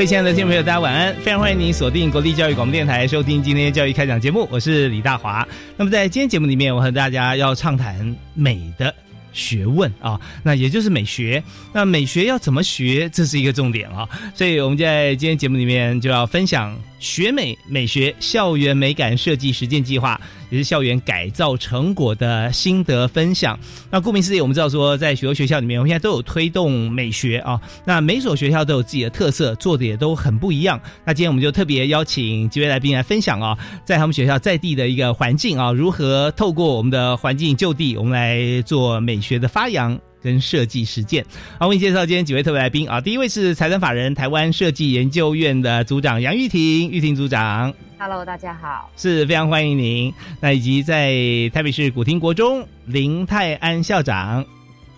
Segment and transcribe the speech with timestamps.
[0.00, 1.14] 各位亲爱的听众朋友，大家晚安！
[1.16, 5.46] 非常欢迎您锁定国立教育广播电台，收听今天教育开讲节目，我是李大华。
[5.76, 8.94] 那么在今天节目里面，我和大家要畅谈美的
[9.34, 11.44] 学问啊，那也就是美学。
[11.74, 14.08] 那美学要怎么学，这是一个重点啊。
[14.34, 20.20] 所以我们在今天节目里面就要分享学美美学校园美感设计实践计划。
[20.50, 23.56] 也是校园改造成果的心得分享。
[23.88, 27.60] 那顾名思义，我们知道说，在许多学校里面，我们现在都有推动美学啊。
[27.84, 30.80] 那每所学校都有自己的特色，做的也都很不一样。
[31.04, 41.24] 那今天我们就特别邀请几位来宾来分享啊，在他们学校在地的一个环境啊，如何透过我们的环境就地，我们来做美学的发扬跟设计实践。
[41.58, 43.00] 好，为你介绍今天几位特别来宾啊。
[43.00, 47.72] 第一位是财团法人台湾设计研究院的组长杨玉婷，玉婷组长。
[47.98, 50.12] Hello，大家好，是非常欢迎您。
[50.40, 51.12] 那以及在
[51.52, 54.44] 台北市古亭国中林泰安校长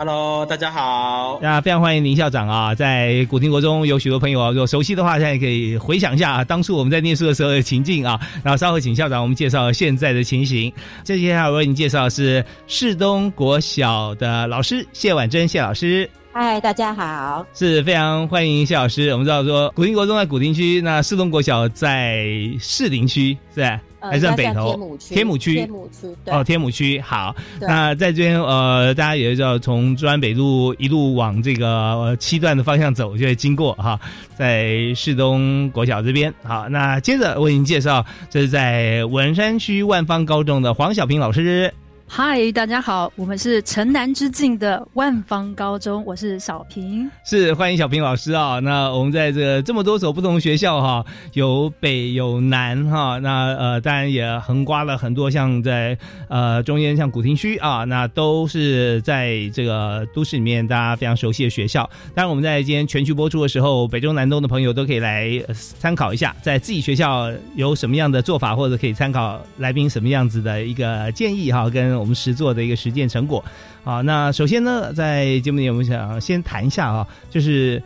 [0.02, 1.38] ，Hello，大家好。
[1.40, 8.18] 那非常欢迎林校长啊，在古亭国中有许多朋友啊，如果熟悉的话，现在可以回想一下啊，当初我们在念书的时候的情境啊。
[8.42, 10.72] 然后稍后请校长我们介绍现在的情形。
[11.04, 16.10] 接下来我为您介绍是市东国小的老师谢婉珍谢老师。
[16.32, 19.10] 嗨，大家好，是非常欢迎谢老师。
[19.10, 22.26] 我们知道说，古亭国中在古亭区，那市东国小在
[22.58, 23.80] 士林区，是吧？
[24.02, 24.96] 还是在北投？
[24.98, 25.54] 天母区。
[25.54, 26.16] 天母区。
[26.26, 27.00] 哦，天母区。
[27.00, 33.98] 好，那在这边呃，大家也知道，从中安北路一路往这个七段的方向走，就会经过哈，
[34.36, 36.32] 在市东国小这边。
[36.42, 41.72] 好，那接着为您介绍，这是在文山区万方高中的黄小平老师。
[42.14, 48.58] 嗨，大家好，我们是城南之境的万方高中，我是小平，是欢迎小平老师啊。
[48.58, 55.96] 那我们在这这么多所不同学校哈，有北有南哈，那呃当然也横刮了很多像在
[56.28, 61.88] 呃中间像古亭区啊，那都是在这个都市里面大家非常熟悉的学校。
[62.14, 65.42] 当然我们在今天全区播出的时候，北中南东的朋友都可以来
[65.78, 72.01] 参考一下，在自己学校有什么样的做法，或者可以参考来宾什么样子的一个建议哈，跟。
[72.02, 73.42] 我们实做的一个实践成果，
[73.84, 77.80] 好，那首先呢，在节目里我们想先谈一下啊，就是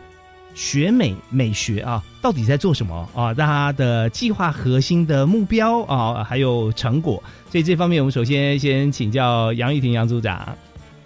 [0.55, 3.31] 学美美学啊，到底在做什么啊？
[3.31, 10.57] 它的计划核心的目标啊，还有成果，所以这方面我们首先先请教杨玉婷杨组长。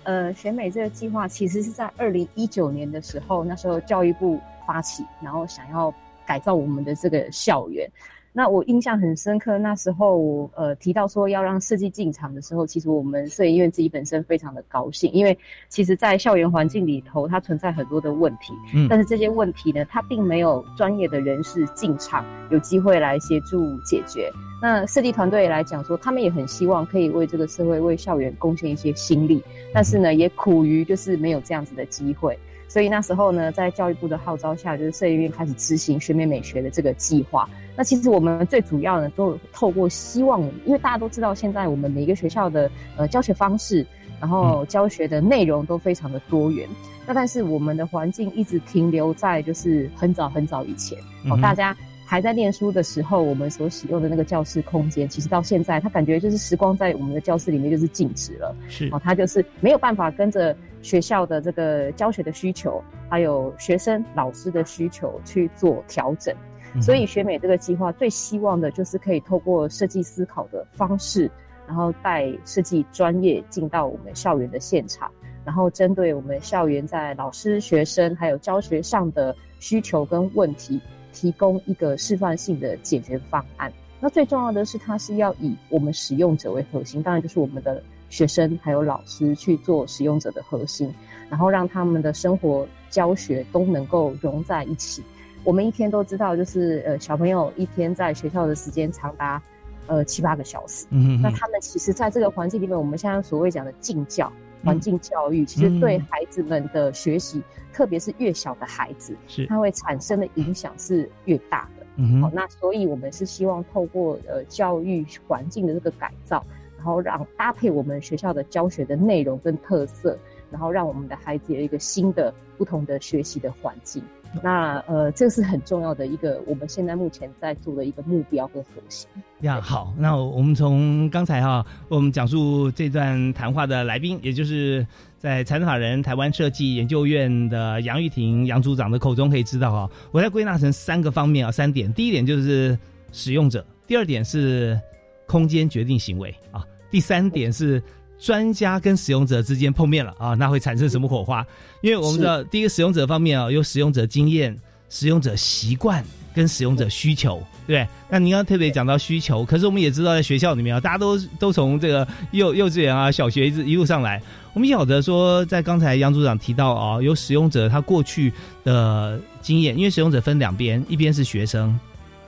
[0.04, 5.94] 呃，学美这个计划其实是在二零一九年的时候，那时候教育部发起，然后想要
[6.26, 7.88] 改造我们的这个校园。
[8.34, 15.38] 那我印象很深刻，那时候呃提到说要让设计进场的时候，其实我们摄影院自己本身非常的高兴，因为
[15.68, 24.32] 其实，在校园环境里头，它存在很多的问题，嗯，但是这些问题呢，它并没有专业的人士进场有机会来协助解决。
[24.62, 29.44] 那设计团队来讲说，他们也很希望可以为这个社会、为校园贡献一些心力，
[29.74, 32.38] 但是呢，也苦于就是没有这样子的机会。
[32.68, 37.50] 所以那时候呢，在教育部的号召下，就是摄影院开始执行学美美学的这个计划。
[37.76, 43.86] 那其实我们最主要的都透过希望，因为大家都知道，现在我们每一个学校的呃教学方式，
[44.20, 46.68] 然后教学的内容都非常的多元。
[47.08, 50.98] 那但是我们的环境一直停留在就是很早很早以前，
[51.30, 51.76] 哦，大家
[52.06, 58.56] 还在念书的时候，我们所使用的那个教室空间，其实到现在，它感觉就是时光在我们的教室里面就是静止了。
[58.70, 60.56] 是哦，它就是没有办法跟着。
[60.84, 66.36] 学校的这个教学的需求，还有学生、老师的需求去做调整，
[66.80, 71.30] 所以学美这个计划最希望的就是可以透过设计思考的方式，
[71.68, 75.12] 然后带设计专业进到我们校园的现场，
[75.44, 80.80] 然后针对我们校园在老师、学生还有教学上的需求跟问题，
[81.12, 83.72] 提供一个示范性的解决方案。
[84.00, 87.82] 那最重要的是，它是要以我们使用者为核心，当然就是我们的。
[88.12, 90.94] 学生还有老师去做使用者的核心，
[91.30, 95.02] 然后让他们的生活教学都能够融在一起。
[95.44, 99.42] 我们一天都知道，就是呃小朋友一天在学校的时间长达
[99.88, 104.32] 呃七八个小时，嗯那他们其实在这个环境里面，我们现在所谓讲的近教。
[104.64, 107.42] 环境教育其实对孩子们的学习，
[107.74, 111.86] 特别是越小的孩子，是它会产生的影响是越大的。
[111.96, 116.46] 嗯好，那所以我们是希望透过呃教育环境的这个改造，
[116.78, 120.16] 然后让搭配我们学校的教学的内容跟特色，
[120.52, 124.04] 然后让我们的孩子有一个新的不同的学习的环境。
[124.42, 129.08] 那呃，这是很重要的一个我们现在目前在做的一个目标跟核心。
[129.42, 134.86] 呀，好，那我们从刚才哈，我们讲述这段谈话的来宾，也就是
[135.18, 141.94] 在财政法人台湾设计研究院的杨玉婷杨组长的口中可以知道哈，我再归纳成三个方面啊，三点。
[141.94, 142.78] 第一点就是
[143.12, 144.80] 使用者，第二点是
[145.28, 147.82] 空间决定行为啊，第三点是。
[148.22, 151.44] 专家跟使用者之间碰面了啊，那会产生什么火花？
[151.82, 154.56] 因为我们知道，第一个使用者方面啊，有使用者经验、
[154.90, 164.22] 使用者习惯跟使用者需求，对那您刚特别讲到需求，可是我们也知道，在学校里面啊，大家都 都从这个幼幼稚园啊、小学一一路上来，
[164.54, 168.32] 我们晓得说，在刚才杨组长提到啊，有使用者他过去
[168.64, 171.78] 的经验，因为使用者分两边，一边是学生。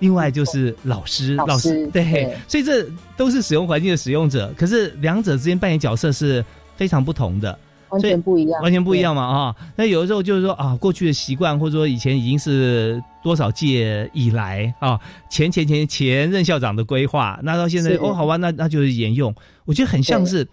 [0.04, 2.86] 另外就是老师，老师对，所以这
[3.16, 6.44] 都是使用环境的使用者，可是两者之间扮演角色是
[6.76, 7.58] 非常不同的，
[7.88, 9.56] 完全不一样，完全不一样嘛啊！
[9.78, 19.34] 那有的时候就是说啊，过去的习惯，或者说以前已经是多少届以来啊，前前前前任校长的规划，那到现在哦，好吧，那那就是沿用。
[19.64, 20.46] 我觉得很像是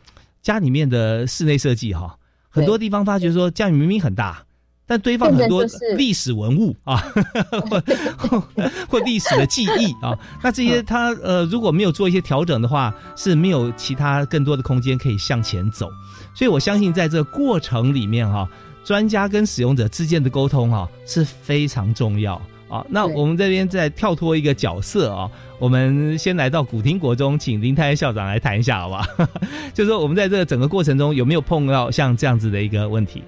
[0.43, 2.17] 家里面的室内设计哈，
[2.49, 4.45] 很多地方发觉说家里明明很大。
[4.91, 5.65] 但堆放很多
[5.97, 6.97] 历史文物啊，
[8.19, 8.43] 或
[8.91, 15.89] 或历史的记忆啊，那这些它呃如果没有做一些调整的话，是没有其他更多的空间可以向前走。
[16.35, 18.49] 所以我相信在这个过程里面哈，
[18.83, 22.35] 专家跟使用者之间的沟通哈是非常重要
[22.69, 22.85] 啊。
[22.89, 29.05] 那我们这边再跳脱一个角色啊，我们先来到古亭国中，请林泰校长来谈一下好不好？
[29.73, 33.23] 就是说我们在这个整个过程中有没有碰到像这样子的一个问题？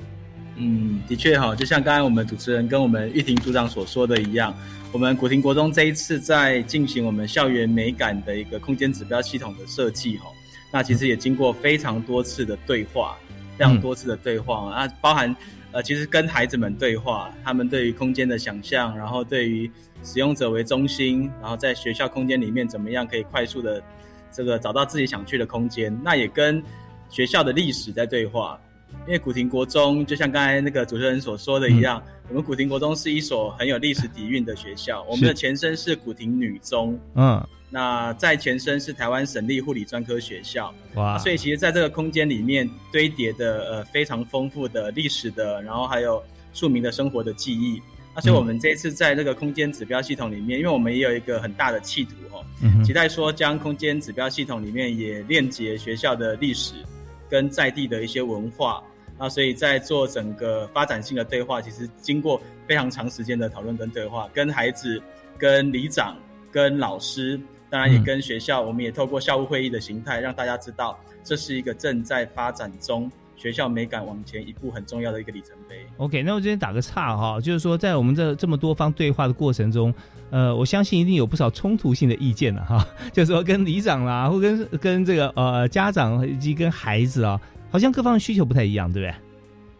[0.56, 4.54] 嗯，的确哈，就像刚才我们主持人跟我们玉婷组长所说的一样，
[4.92, 10.26] 我们古亭国中这一次在进行我们校园美感的一个空间指标系统的设计哈，
[10.70, 13.16] 那其实也经过非常多次的对话，
[13.56, 15.34] 非常多次的对话啊，包含
[15.72, 19.70] 呃，其实跟孩子们对话，他们对于空间的想象，然后对于
[20.04, 23.82] 使用者为中心，然后在学校空间里面怎么样可以快速的
[24.30, 26.62] 这个找到自己想去的空间，那也跟
[27.08, 28.60] 学校的历史在对话。
[29.06, 35.02] 因为古亭国中就像刚才那个主持人所说的一样，我们古亭国中是一所很有历史底蕴的学校。
[35.08, 40.72] 我们的前身是古亭女中，嗯，那在前身是台湾省立护理专科学校。
[40.94, 46.22] 哇，所以其实在这个空间里面堆叠的呃非常丰富的历史的，然后还有
[46.52, 47.82] 庶民的生活的记忆。
[48.14, 52.44] 那所以我们这次在这个空间指标系统里面，因为我们也有一个很大的企图哦，
[52.84, 56.74] 期待说将空间指标系统里面也链接学校的历史
[57.32, 58.84] 跟在地的一些文化。
[59.18, 65.00] 啊，所以在做整个发展性的对话，其实经过非常长时间的讨论跟对话，跟孩子、
[65.38, 66.16] 跟里长、
[66.50, 67.40] 跟老师，
[67.70, 73.08] 当然也跟学校，我们也透过校务会议的形态，让大家知道这是一个正在发展中
[73.42, 75.84] 学校美感往前一步很重要的一个里程碑。
[75.96, 79.92] OK，那我这边打个岔哈，就是说在我们这这么多方对话的过程中，
[80.30, 87.40] 呃，我相信一定有不少冲突性的意见了哈， 就是说跟里长啦，或跟跟这个呃家长以及跟孩子啊。
[87.72, 89.08] 好像各方的需求不太一样，对不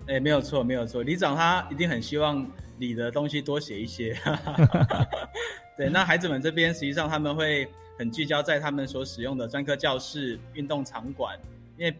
[0.06, 0.16] 对？
[0.16, 1.02] 哎，没有错，没有错。
[1.02, 2.44] 李长他一定很希望
[2.78, 4.16] 你的东西多写一些。
[5.76, 11.38] 对，那孩子们这边实际上他们会很聚焦在他们所使用的专科教室、运动场馆，
[11.76, 11.94] 因为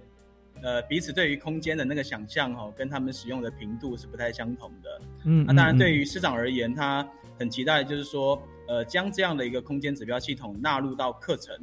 [0.62, 5.00] 呃彼此对于空间的那个想象哦，跟他们使用的频度是不太相同的。
[5.24, 7.06] 嗯，那当然对于师长而言，他
[7.38, 11.54] 很期待就是说，呃，将这样的一个空间指标系统纳入到课程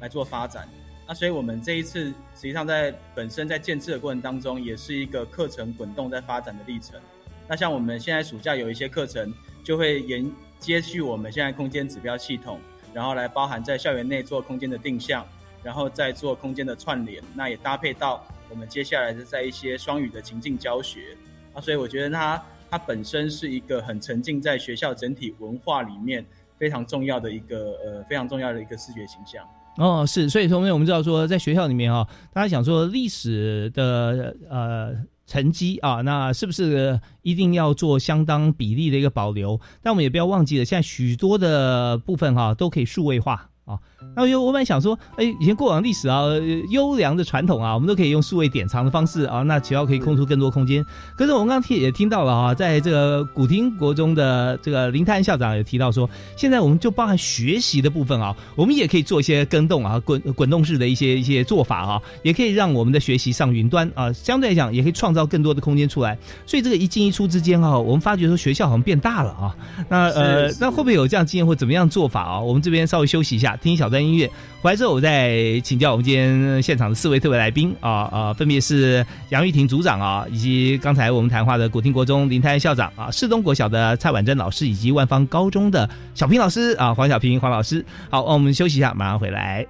[0.00, 0.68] 来做发展。
[1.06, 6.98] 那所以，我们这一次实际上在本身在建设的过程当中，也是一个课程滚动在发展的历程。
[7.46, 9.30] 那像我们现在暑假有一些课程，
[9.62, 12.58] 就会沿接续我们现在空间指标系统，
[12.94, 15.26] 然后来包含在校园内做空间的定向，
[15.62, 17.22] 然后再做空间的串联。
[17.34, 21.16] 那也搭配到我们接下来的在一些双语的情境教学。
[21.52, 26.24] 啊，所以我觉得它它本身是一个很沉浸在学校整体文化里面
[26.58, 29.44] 非常重要的一个呃非常重要的一个视觉形象。
[29.76, 34.94] 哦，是，所以说，我们知道说，在学校里面哈，大家想说历史的呃
[35.26, 39.60] 沉积啊，那是不是一定要做相当比例的一个保留？
[39.82, 43.78] 但我们也不要忘记了，现在许多的部分哈都可以数位化啊。
[44.16, 46.22] 那有我本来想说，哎，以前过往历史啊，
[46.70, 50.84] 优良的传统啊，我们都可以用数位典藏的方式啊，那学校可以空出更多空间。
[51.16, 66.16] 可是我们刚刚听也听到了啊，在这个古亭国中的这个林泰安校长也提到说，现在我们就包含学习的部分啊，我们也可以做一些跟动啊，滚滚动式的一些一些做法啊，也可以让我们的学习上云端啊，相对来讲也可以创造更多的空间出来。
[66.46, 69.56] 所以这个一进一出之间啊，我们发觉说学校好像变大了啊。
[69.88, 72.40] 那呃，那会不会有这样经验或怎么样做法啊？
[72.40, 74.30] 我们这边稍微休息一下，听一小段音乐。
[74.62, 87.84] 回来之后，我再请教我们今天现场的四位特别来宾啊啊，分别是杨玉婷组长啊，以及刚才我们谈话的古亭国中林泰校长啊，市东国小的蔡婉珍老师，以及万方高中的小平老师啊，黄小平黄老师。
[88.08, 89.66] 好，我们休息一下，马上回来。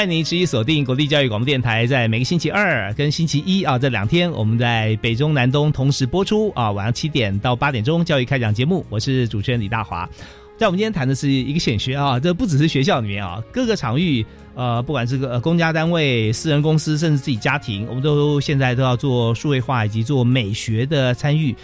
[0.00, 8.82] 欢迎您持续锁定国立教育广播电台，在每个星期二跟星期一啊这两天，我们在北中南东同时播出啊，晚上七点到八点钟教育开讲节目。
[8.88, 10.08] 我是主持人李大华，
[10.56, 21.54] 在我们今天谈的是一个显学啊，这不只是学校里面啊，各个场域呃，不管是个公家单位、私人公司，甚至自己家庭，我们都现在都要做数位化以及做美学的参与。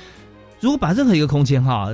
[0.61, 1.89] 如果把任何一个空间哈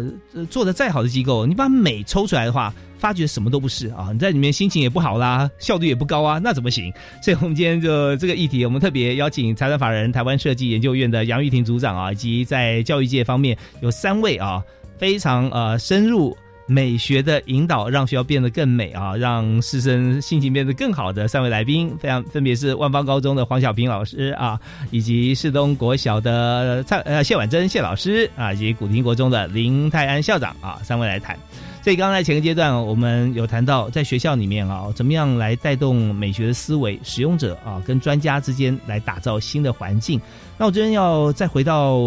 [0.50, 2.74] 做的再好的机构，你把美抽出来的话。
[3.02, 4.10] 发觉什么都不是啊！
[4.12, 6.94] 你在里面心情也不好啦，效率也不高啊，那怎么行？
[7.20, 14.62] 所以我们今天就这个议题，我们特别邀请财产法人台湾设计研究院的杨玉婷组长啊，以及在教育界方面有三位啊
[14.98, 24.58] 非常呃深入美学的引导，让学校变得更美啊，让师生心情变得更好的三位来宾，非常分别是万邦高中的黄小平老师啊，
[24.90, 31.38] 以及市东国小的蔡呃谢婉珍谢老师啊，以及古亭国中的林泰安校长啊，三位来谈。
[31.82, 40.20] 所以刚才前个阶段，我们有谈到在学校里面啊，怎么样来带动美学的思维，使用者啊跟专家之间来打造新的环境。
[40.56, 41.98] 那我今天要再回到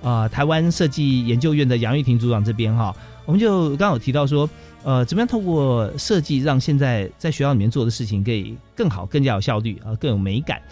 [0.00, 2.94] 啊台湾设计研究院的杨玉婷组长这边哈，
[3.26, 4.48] 我们就刚刚有提到说，
[4.82, 10.62] 呃，怎么样透过设计让现在在学校里面做的事情可以更好、更加有效率啊，更有美感。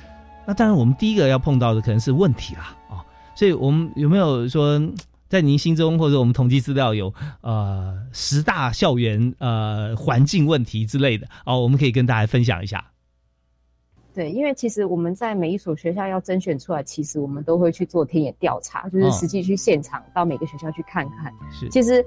[0.47, 4.81] 那当然，我们第一个要碰到的可能是问题啦啊，所以我们有没有说？
[5.27, 12.85] 在您心中，或者我们统计资料有呃十大校园呃环境问题之类的哦，我们可以跟大家分享一下。
[14.15, 21.33] 对，因为其实我们在每一所学校要甄选出来，其实我们都会去做田野调查，就是实际去现场到每个学校去看看。
[21.51, 22.05] 是，其实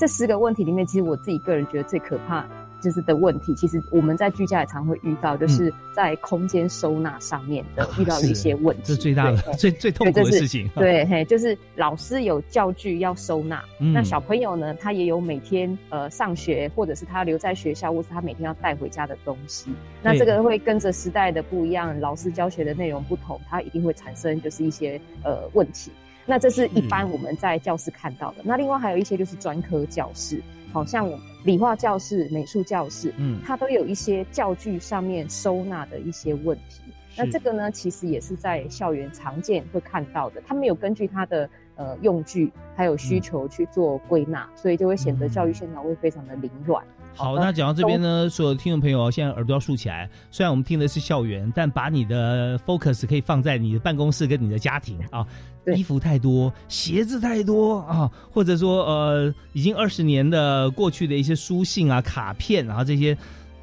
[0.00, 2.46] 这十个问题里面，其实我自己个人觉得最可怕。
[2.82, 10.66] 就是的问题，其实我们在居家也常会遇到，就是在空间收纳上面的遇到一些问题，这最大的、 最最痛苦的事情。
[10.74, 19.70] 对，嘿，就是老师有教具要收纳，那小朋友呢，他也有每天呃上学，或者是他留在学校，或是他每天要带回家的东西。
[20.02, 25.90] 那这个会跟着时代的不一样，老师教学的内容不同，他一定会产生就是一些呃问题。
[26.26, 28.42] 那这是一般我们在教室看到的。
[28.44, 30.42] 那另外还有一些就是专科教室。
[30.72, 31.10] 好像
[31.42, 36.80] 理化教室、美术教室，嗯，它都有一些教具上面收纳的一些问题。
[37.16, 40.40] 那这个呢，其实也是在校园常见会看到的。
[40.46, 41.50] 它没有根据它的
[41.80, 46.84] 呃用具还有需求去做归纳，所以就会显得教育现场会非常的凌乱。
[47.14, 50.08] 好，那讲到这边呢，所有听众朋友现在耳朵要竖起来。
[50.30, 55.26] 虽然我们听的是校园，但把你的 focus 可以放在你的办公室跟你的家庭啊。
[55.76, 63.16] 衣服太多，鞋子太多啊，或者说呃，已经二十年的过去的一些书信啊、卡片啊这些，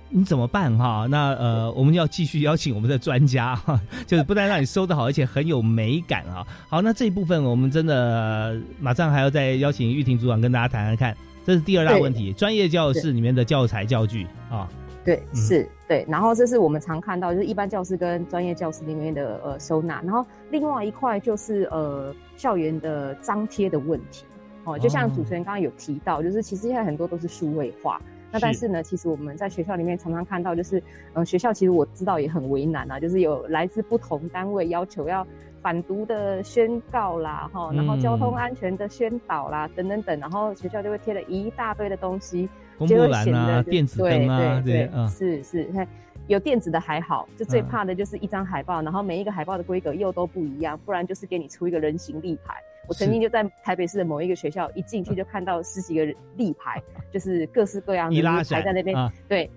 [0.10, 1.08] 你怎么办哈？
[1.10, 6.46] 那呃，我们要继续邀请我们的专家哈， 就是不但让你收的好，而且很有美感啊。
[6.70, 11.16] 好，那这一部分我们真的马上还要再邀请玉婷组长跟大家谈谈看。
[11.46, 14.68] 这是第二大问题，专业教室里面的教材教具啊，
[15.06, 24.26] 对，是，对，然后这是我们常看到，就是一般教室跟专业教室里面的呃收纳，然后另外一块就是呃校园的张贴的问题，
[24.66, 28.02] 哦，就像主持人刚刚有提到，就是其实现在很多都是数位化。
[28.32, 28.68] 那但是。
[28.68, 35.26] 呢，其实我们在学校里面常常看到，就是，嗯，学校其实我知道也很为难啊，就是有来自不同单位要求要
[35.62, 45.88] 反毒的宣告啦，哈，然后交通安全的宣导啦，等等等，然后学校就会贴了一大堆的东西，公布栏啊，电子灯啊，对对，是是，
[46.28, 52.56] 有电子的还好，就最怕的就是一张海报，然后每一个海报的规格又都不一样，不然就是给你出一个人形立牌。
[52.88, 58.96] 我曾经就在台北市的某一个学校，一进去就看到十几个立牌，就是各式各样的立牌在那边，
[59.27, 59.50] 对，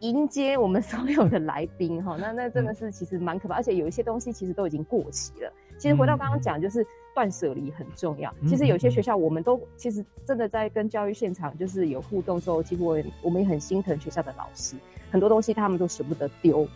[0.00, 2.16] 迎接我们 所有的来宾哈。
[2.20, 5.52] 那那真的是其实蛮可怕，而且有一些东西其实都已经过期了。
[5.78, 8.32] 其实回到刚刚讲，就是断舍离很重要。
[8.46, 14.76] 其实有些学校我们都其实真的在跟教育现场就是有互动之后，其实我我们也很心疼学校的老师，
[15.10, 16.68] 很多东西他们都舍不得丢，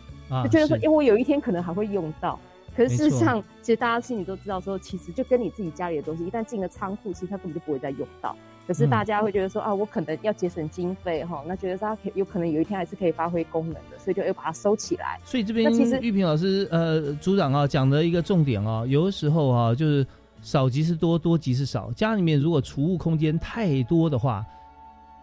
[0.43, 2.39] 就觉得说，因为我有一天可能还会用到。
[2.75, 8.35] 可是事实上，其实大家心里都知道，说其实就跟你自己家里的东西，一旦进了仓库，其实它根本就不会再用到。
[8.67, 15.19] 可是大家会觉得说啊，我可能要节省经费哈，那觉得它可有可能有一天还是可以发挥功能的，所以就又把它收起来。
[15.23, 20.05] 所以这边其实玉萍老师呃组长啊讲的一个重点啊，有的时候啊就是
[20.43, 21.91] 少即是多，多即是少。
[21.93, 24.45] 家里面如果储物空间太多的话，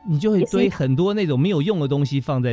[0.08, 2.52] 你就会堆很多那种没有用的东西放在，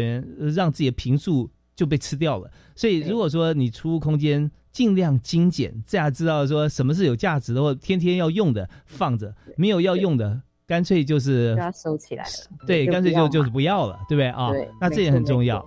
[0.55, 2.51] 让自己的平数就被吃掉了。
[2.75, 12.29] 所以如果说你储物空间，尽量精简，这样知道说什么是有价值的或天天要用的放着，没有要用的干脆就是要收起来了。
[12.65, 14.51] 对，干脆就就是不要了，对不对啊？
[14.51, 15.63] 对，那这也很重要。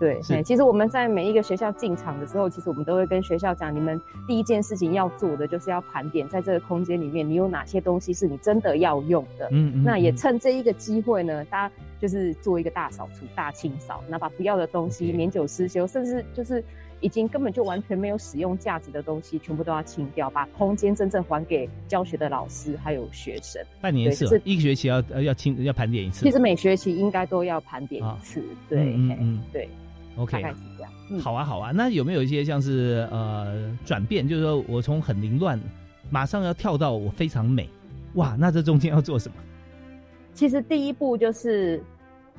[0.00, 9.48] 对，其实我们在每一个学校进场的时候，其实我们都会跟学校讲，你们第一件事情要做的就是要盘点，在这个空间里面，你有哪些东西是你真的要用的。
[9.52, 9.84] 嗯嗯。
[9.84, 16.64] 那也趁这一个机会呢，大家就是做一个大扫除、大清扫，那把不要的东西、年久失修，甚至就是。
[17.06, 23.64] 已经根本就完全没有使用价值的东西，全部都要清掉，把空间真正还给教学的老师还有学生。
[23.80, 26.24] 半年一次，一个学期要要清要盘点一次。
[26.24, 28.42] 其实每学期应该都要盘点一次。
[28.68, 29.68] 对，嗯嗯，对
[30.16, 31.20] ，OK，大概是这样。
[31.20, 31.70] 好啊，好啊。
[31.72, 34.26] 那有没有一些像是呃转变？
[34.26, 35.60] 就是说我从很凌乱，
[36.10, 37.68] 马上要跳到我非常美，
[38.14, 38.34] 哇！
[38.36, 39.36] 那这中间要做什么？
[40.34, 41.80] 其实第一步就是。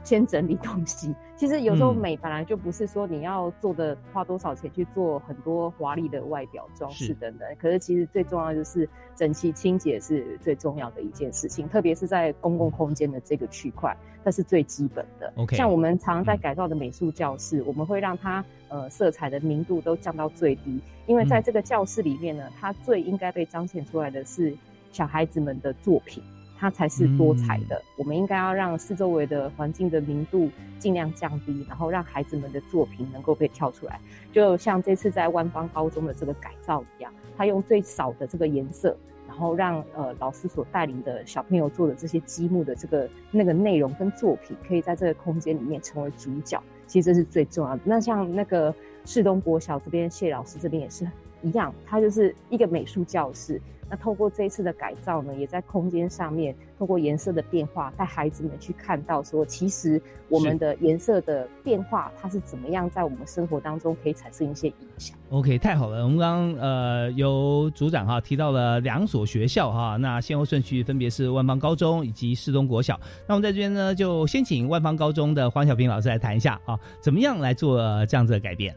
[0.08, 8.88] 先整理东西，其实有时候美本来就不是说你要做的花多少钱去做很多华丽的外表装饰等等，可是其实最重要就是
[9.18, 15.30] 整齐清洁是最重要的一件事情，特别是在公共空间的这个区块，它是最基本的。
[15.36, 24.55] OK，像我们常在改造的美术教室，我们会让它呃色彩的明度都降到最低，因为在这个教室里面呢，它最应该被彰显出来的是
[24.94, 26.24] 小孩子们的作品。
[26.57, 27.81] 它才是多彩的。
[27.96, 34.00] 我们应该要让四周围的环境的明度尽量降低，然后让孩子们的作品能够被跳出来。
[34.31, 46.61] 就像这次在万方高中的这个改造一样，他用最少的这个颜色，然后让呃老师所带领的小朋友做的这些积木的这个那个内容跟作品，可以在这个空间里面成为主角。
[46.87, 47.81] 其实这是最重要的。
[47.83, 48.74] 那像那个
[49.05, 51.05] 世东国小这边谢老师这边也是
[51.48, 53.62] 一样，它就是一个美术教室。
[53.90, 65.18] 那透过这一次的改造呢，也在空间上面，透过颜色的变化，带孩子们去看到说，其实我们的颜色的变化，它是怎么样在我们生活当中可以产生一些影响。
[65.29, 73.00] OK，太好了，我们刚刚呃由组长哈提到了两所学校哈，那先后顺序分别是万方高中以及市东国小。
[73.25, 78.75] 那我们在这边呢，就先请万方高中的黄小平老师来谈一下啊，怎么样来做这样子的改变？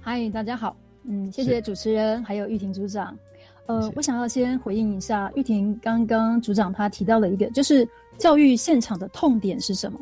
[0.00, 3.16] 嗨，大家好，嗯，谢谢主持人还有玉婷组长。
[3.66, 9.98] 呃，我想要先回应一下玉婷刚刚组长他提到了一个，就是教育现场的痛点是什么？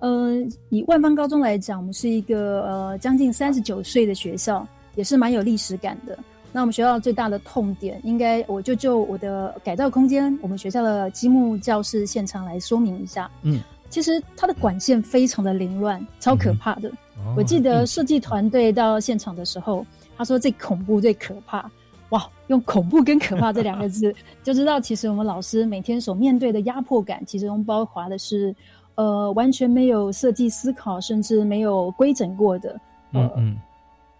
[0.00, 0.32] 呃，
[0.68, 6.18] 以万方高中来讲，我们是一个呃将近三十九岁的学校，也是蛮有历史感的。
[6.52, 13.30] 那我们学校最大的痛点，应该我就就我的改造空间，我们学校的积木教室现场来说明一下。
[13.42, 16.90] 嗯，其实它的管线非常的凌乱，超可怕的。
[17.36, 19.84] 我记得设计团队到现场的时候，
[20.16, 21.70] 他说最恐怖、最可怕。
[22.10, 28.54] 哇，用恐怖跟可怕这两个字， 就知道其实我们老师每天所面对的压迫感，其中包括的是，
[28.94, 32.78] 呃，完全没有设计思考，甚至没有规整过的
[33.12, 33.28] 呃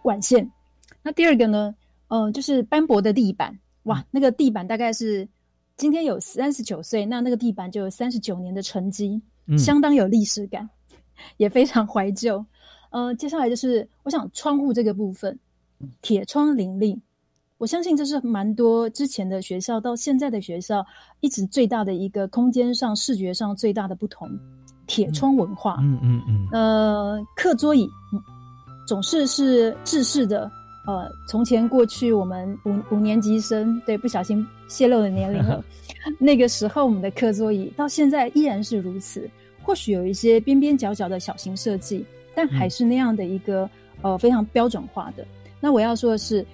[0.02, 0.50] 管线。
[1.02, 1.74] 那第二个呢，
[2.08, 3.56] 呃，就是斑驳的地板。
[3.84, 5.28] 哇，那个地板大概是
[5.76, 9.20] 今天有三十九岁，那那个地板就有三十九年的沉积，
[9.58, 10.68] 相当有历史感，
[11.36, 12.44] 也非常怀旧。
[12.90, 15.38] 呃，接下来就是我想窗户这个部分，
[16.02, 17.00] 铁窗林立。
[17.56, 20.84] 我相信这是蛮多之前的学校到现在的学校
[21.20, 24.28] 一直最大的一个空间上视觉上最大的不同，
[24.86, 25.78] 铁窗文化。
[25.80, 26.48] 嗯嗯嗯。
[26.52, 27.88] 呃，课桌椅
[28.86, 30.50] 总是是制式的。
[30.86, 35.64] 呃，从前过去我们五五年级生对不小心泄露了年龄了。
[36.20, 39.30] 那个时候我们的课桌椅到现在依然是如此，
[39.62, 43.70] 或许有一些边边角角的小型设计，但还是那样的一个
[44.02, 45.24] 呃非常标准化的。
[45.64, 46.44] 那我要说的是。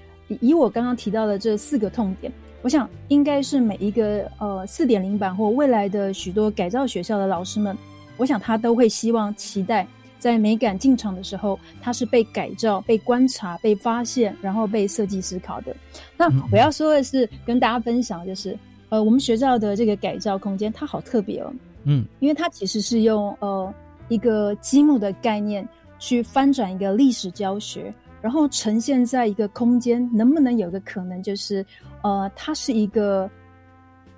[0.40, 7.76] 以我刚刚提到的这四个痛点，我想应该是每一个呃四点零版或未来的许多改造学校的老师们，
[8.16, 9.84] 我想他都会希望期待
[10.20, 15.74] 在美感进场的时候，它是被改造、被观察、被发现，然后被设计思考的。
[16.16, 18.56] 那我要说的是，跟大家分享就是，
[18.88, 23.74] 呃，我们学校的这个改造空间它好特别哦，嗯，因为它其实是用呃
[24.08, 25.68] 一个积木的概念
[25.98, 27.92] 去翻转一个历史教学。
[28.20, 31.64] 然后呈现在一个空间，能不能有个可能，就是，
[32.02, 33.30] 呃，它是一个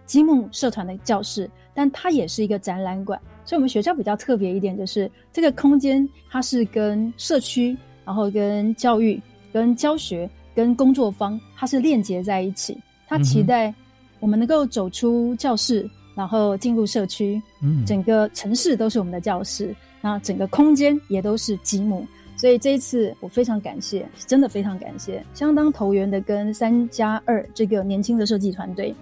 [0.07, 3.21] 积木社团的教室，但它也是一个展览馆。
[3.45, 9.21] 所以，我们学校比较特别一点，就是这个空间它是跟社区、然后跟教育、
[9.53, 12.77] 跟教学、跟工作方，它是链接在一起。
[13.09, 13.75] 它期待
[14.21, 22.07] 我们能够走出教室，然后进入社区，嗯，整个城市都是我们的教室，那整个空间也都是积木。
[22.42, 28.92] 所以这一次我非常感谢，真的非常感谢，相当投缘的跟三加二这个年轻的设计团队，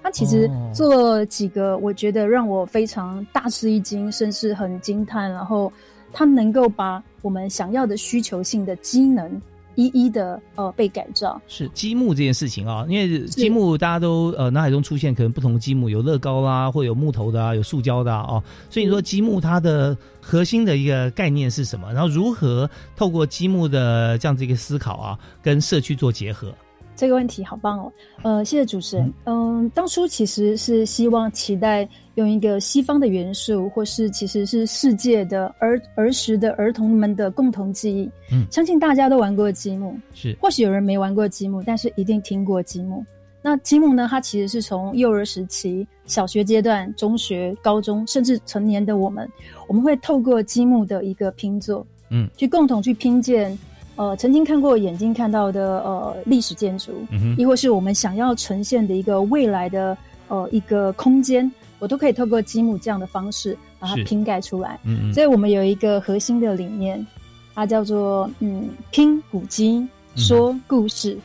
[0.00, 5.72] 他其实做了几个我觉得让我非常大吃一惊，甚至很惊叹，然后
[6.12, 9.42] 他能够把我们想要的需求性的机能。
[9.74, 21.92] 一一的呃被改造是积木这件事情啊，因为积木大家都呃脑海中出现可能不同的积木，有乐高啦，或有木头的啊，有塑胶的啊，哦所以你说积木它的核心的一个概念是什么？
[21.92, 26.54] 然后如何透过积木的这样子一个思考啊，跟社区做结合？
[26.96, 29.12] 这个问题好棒哦，呃，谢谢主持人。
[29.24, 38.08] 嗯，当初其实是希望期待用一个西方的元素，或是其实是世界的儿儿时的儿童们的共同记忆。
[38.32, 43.04] 嗯，相信大家都玩过积木，是或许有人没玩过积木，但是一定听过积木。
[43.42, 44.06] 那积木呢？
[44.10, 49.28] 它其实是从幼儿时期、小学阶段、中学、高中，甚至成年的我们，
[49.68, 53.58] 我们会透过积木的一个拼作，嗯，去共同去拼建。
[53.96, 56.92] 呃，曾经看过眼睛看到的呃历史建筑，
[57.38, 59.96] 亦或是我们想要呈现的一个未来的
[60.28, 64.78] 呃一个空间，我都可以透过积木这样的方式把它拼盖出来。
[64.82, 65.14] 嗯嗯。
[65.14, 67.06] 所以我们有一个核心的理念，
[67.54, 71.16] 它叫做嗯拼古今说故事，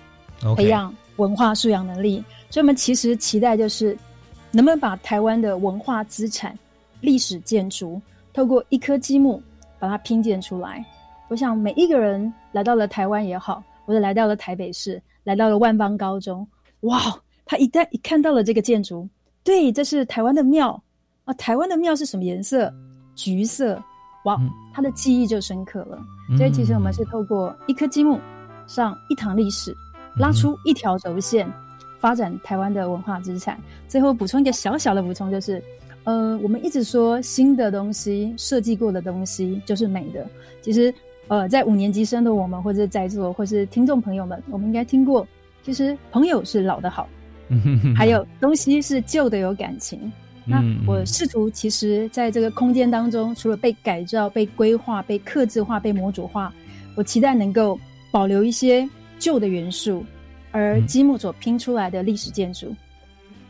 [0.56, 2.24] 培养文化素养能力。
[2.52, 3.98] 所以我们其实期待就是
[4.52, 6.58] 能不能把台湾的文化资产、
[7.02, 8.00] 历史建筑，
[8.32, 9.42] 透过一颗积木
[9.80, 10.86] 把它拼建出来。
[11.30, 16.48] 我想每一个人来到了台湾也好，或者来到了台北市，来到了万邦高中，
[16.82, 17.00] 哇！
[17.46, 19.10] 他一旦一看到了这个建筑，
[19.44, 20.80] 对，这是台湾的庙
[21.26, 21.34] 啊！
[21.34, 22.72] 台湾的庙是什么颜色？
[23.16, 23.82] 橘色，
[24.26, 24.40] 哇！
[24.72, 25.98] 他的记忆就深刻了。
[26.38, 28.20] 所以其实我们是透过一颗积木
[28.68, 29.76] 上一堂历史，
[30.18, 31.52] 拉出一条轴线，
[32.00, 33.60] 发展台湾的文化资产。
[33.88, 35.64] 最后补充一个小小的补充，就是，
[36.04, 40.24] 呃，我们一直说新的东西、设计过的东西就是美的，
[40.62, 40.94] 其实。
[41.30, 45.26] 呃，在五年级生的我们，或者在座，或是听众朋友们，我们应该听过，
[45.64, 47.08] 其实朋友是老的好，
[47.96, 50.12] 还有东西是旧的有感情。
[50.44, 56.52] 那我试图，其实在这个空间当中，除了被改造、被规划、被刻字化、被模组化，
[56.96, 57.80] 我期待能够
[58.12, 58.90] 保留一些
[59.20, 60.04] 旧的元素，
[60.52, 62.76] 而积木所拼出来的历史建筑，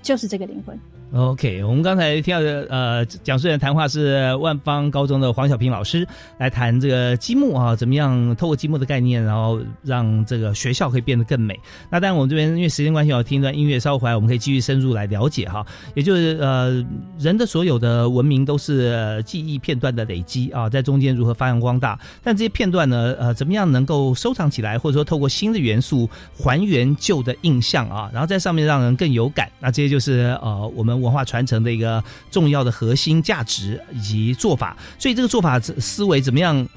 [0.01, 0.77] 就是这个灵魂。
[1.11, 11.59] OK，我们刚才听到的呃，讲述人谈话是万方高中的黄小平老师来谈这个积木啊，怎么样透过积木的概念，然后让这个学校可以变得更美。
[11.89, 15.65] 那当然，我们这边因为时间关系，要听一段音乐，稍后回来我们可以继续深入来了解哈。
[15.95, 16.85] 也就是呃，
[17.17, 21.99] 人的所有的文明都是记忆片段的累积啊，在中间如何发扬光大？
[22.23, 29.49] 但这些片段呢，呃，怎么样能够收藏起来，或者说透过新的元素还原旧的印象啊，然后在上面让人更有感？
[29.59, 30.98] 那这些就是呃，我们。
[31.01, 36.67] 文化传承的一个重要的核心价值以及做法，所以这个做法思维怎么样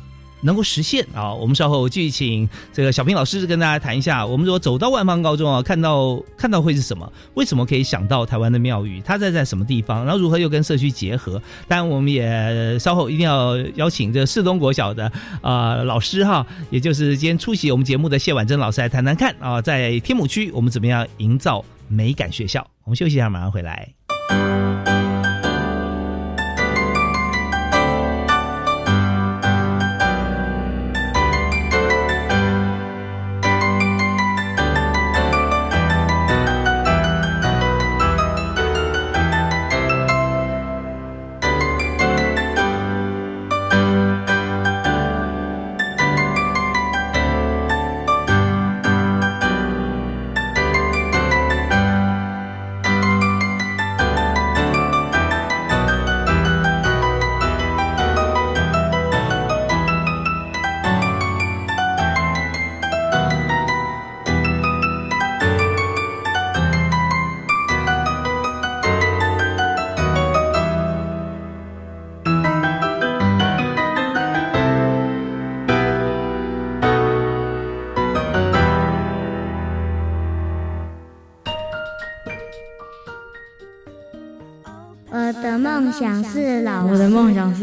[0.45, 1.33] 能够实现啊？
[1.33, 4.27] 我们稍后继续请这个小平老师跟大家谈一下。
[4.27, 7.11] 我们如果走到万方高中啊，看到看到会是什么？
[7.35, 9.01] 为什么可以想到台湾的庙宇？
[9.05, 10.05] 它在在什么地方？
[10.05, 11.41] 然后如何又跟社区结合？
[11.69, 15.11] 当然，我们也稍后一定要邀请这世东国小的
[15.43, 22.67] 啊老师哈，也就是今天出席我们节目的谢婉珍老师来谈谈看啊，在天母区我们怎么样营造美感学校？
[22.83, 23.89] 我们休息一下，马上回来。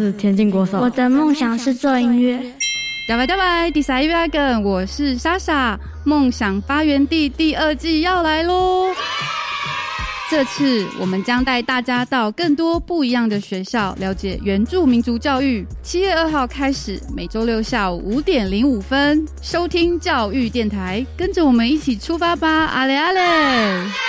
[0.10, 0.80] 是田径国手。
[0.80, 2.40] 我的梦想是做音乐。
[3.08, 8.88] 大拜大拜，第三一 wagon，我是莎莎，梦想发源地第二季要来喽！
[10.30, 15.66] 这次我们将带大家到更多不一样的学校，了解原住民族教育。
[15.84, 22.48] 七月二号开始，每周六下午五点零五分，收听教育电台，跟着我们一起出发吧！
[22.48, 24.09] 阿嘞阿嘞！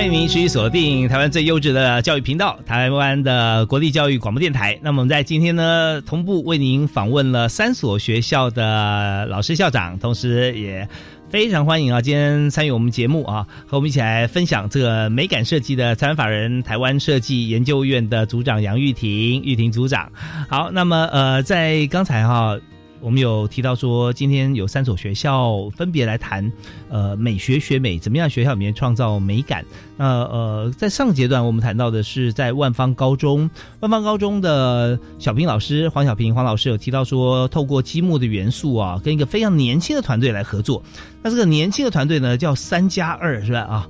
[0.00, 4.78] 欢迎您持续锁定台湾最优质的教育频道——台湾的国立教育广播电台。
[4.80, 10.88] 那么我们在今天呢，同步为您访问了三所学校的老师、校长，同时也
[11.28, 20.10] 非常欢迎啊，今天参与我们节目啊，和我们一起来分享这个美感设计的参法人台湾设计研究院的组长杨玉婷，玉婷组长。
[20.48, 22.58] 好，那么呃，在刚才哈。
[23.00, 26.52] 我们有提到说，今天有三所学校分别来谈，
[26.88, 28.28] 呃，美学学美怎么样？
[28.28, 29.64] 学校里面创造美感。
[29.96, 40.82] 那呃，在上阶段我们谈到的是在万方高中，万方高中的小平老师黄小平黄老师有提到说，透过积木的元素啊，跟一个非常年轻的团队来合作。
[41.22, 43.60] 那这个年轻的团队呢，叫三加二，是吧？
[43.60, 43.88] 啊。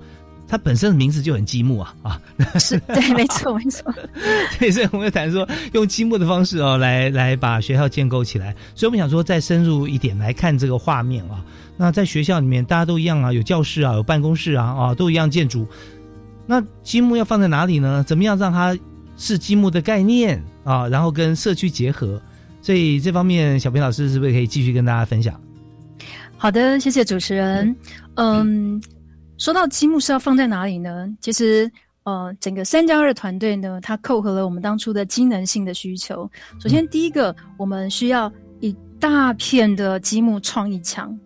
[0.50, 2.20] 它本身的名字就很积木啊啊，
[2.58, 3.94] 是对，没错没错。
[4.58, 8.52] 所以，所以我们谈说用积木的方式哦，来来把学校建构起来。
[8.74, 11.44] 所以我们想说，再深入一点来看这个画面啊。
[11.76, 15.64] 那在学校里面，大家都一样啊，有教室啊，有办公室啊，啊，都一样建筑。
[16.46, 18.02] 那积木要放在哪里呢？
[18.04, 18.76] 怎么样让它
[19.16, 20.88] 是积木的概念啊？
[20.88, 22.20] 然后跟社区结合。
[22.60, 25.40] 所以这方面，小平老师是不是可以继续跟大家分享？
[26.36, 27.76] 好的，谢谢主持人。
[28.16, 28.82] 嗯。
[29.40, 31.08] 说到积木是要放在哪里呢？
[31.18, 31.68] 其实，
[32.04, 36.30] 呃，整个三加二团队呢，它扣合了我们当初的机能性的需求。
[36.60, 41.18] 首先，第一个，我们需要一大片的积木创意墙。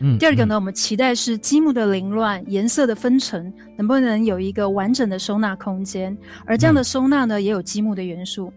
[0.00, 0.18] 嗯。
[0.18, 6.14] 第二个呢，我们期待是积木的凌乱、颜色的分层，能不能有一个完整的收纳空间？
[6.44, 8.52] 而这样的收纳呢，也有积木的元素。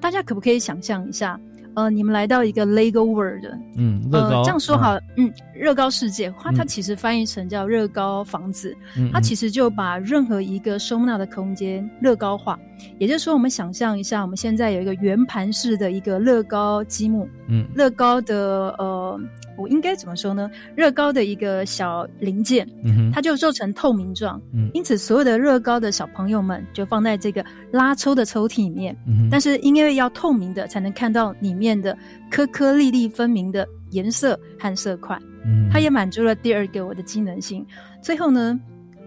[0.00, 1.38] 大家可不可以想象一下？
[1.74, 3.44] 呃，你们来到一个 Lego World，
[3.76, 8.76] 嗯，乐高，这样说好，嗯，乐高世界，它它其实翻译成叫乐高房子，
[9.12, 12.58] 它其实就把任何一个收纳的空间乐高化，
[12.98, 19.20] 也就是说，我们想象一下，我们现在有一个圆盘式的一个乐高积木，嗯，乐高的呃。
[19.58, 20.50] 我应该怎么说呢？
[20.74, 28.96] 乐高的一个小零件，嗯它就做成透明状，嗯因此所有的乐高的小朋友们就放在这个拉抽的抽屉里面。
[29.06, 31.96] 嗯但是因为要透明的，才能看到里面的
[32.30, 35.18] 颗颗粒粒分明的颜色和色块。
[35.72, 37.66] 它也满足了第二个我的机能性。
[38.02, 38.58] 最后呢，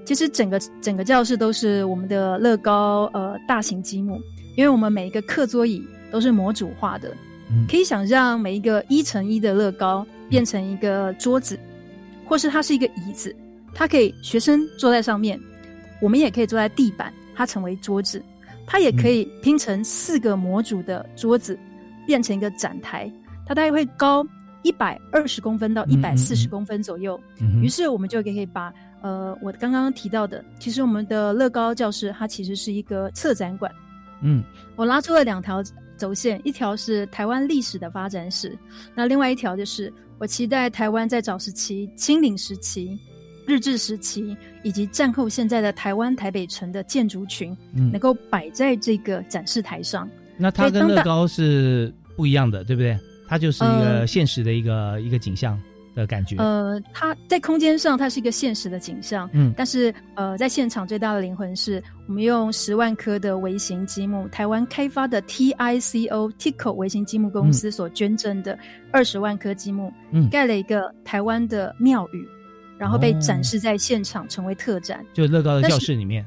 [0.06, 4.20] 其实整个整个教室都是我们的乐高呃大型积木，
[4.56, 7.16] 因为我们每一个课桌椅都是模组化的，
[7.70, 10.06] 可以想象每一个一乘一的乐高。
[10.30, 11.60] 变成一个桌子，
[12.26, 13.36] 或是它是一个椅子，
[13.72, 15.40] 它可以学生坐在上面，
[16.02, 18.24] 我们也可以坐在地板，它成为桌子，
[18.66, 21.60] 它也可以拼成四个模组的桌子，
[22.06, 23.12] 变成一个展台，
[23.46, 24.26] 它大概会高
[24.62, 27.20] 一百二十公分到一百四十公分左右。
[27.62, 33.72] 于是我们就可以把呃，我刚刚提到的，其实我们的乐高教室它其实是一个策展馆。
[34.22, 34.42] 嗯，
[34.78, 35.62] 我拉出了两条
[35.98, 38.58] 轴线，一条是台湾历史的发展史，
[38.96, 42.98] 那另外一条就是我期待台湾在早时期、清领时期、
[43.46, 50.10] 日治时期以及战后现在的台湾台北城的建筑群，嗯能够摆在这个展示台上。
[50.38, 52.98] 那它跟乐高是不一样的，对不对？
[53.28, 55.60] 它就是一个呃现实的一个、一个景象
[55.96, 56.36] 的感觉。
[56.38, 68.58] 呃，它在空间上它是一个现实的景象，嗯但是呃，在现场最大的灵魂是我们用十万颗的微型积木，台湾开发的 TICO TICO 微型积木公司所捐赠的
[68.92, 72.28] 二十万颗积木，嗯盖了一个台湾的庙宇，
[72.78, 75.04] 然后被哦展示在现场，成为特展。
[75.14, 76.24] 就乐高的教室里面，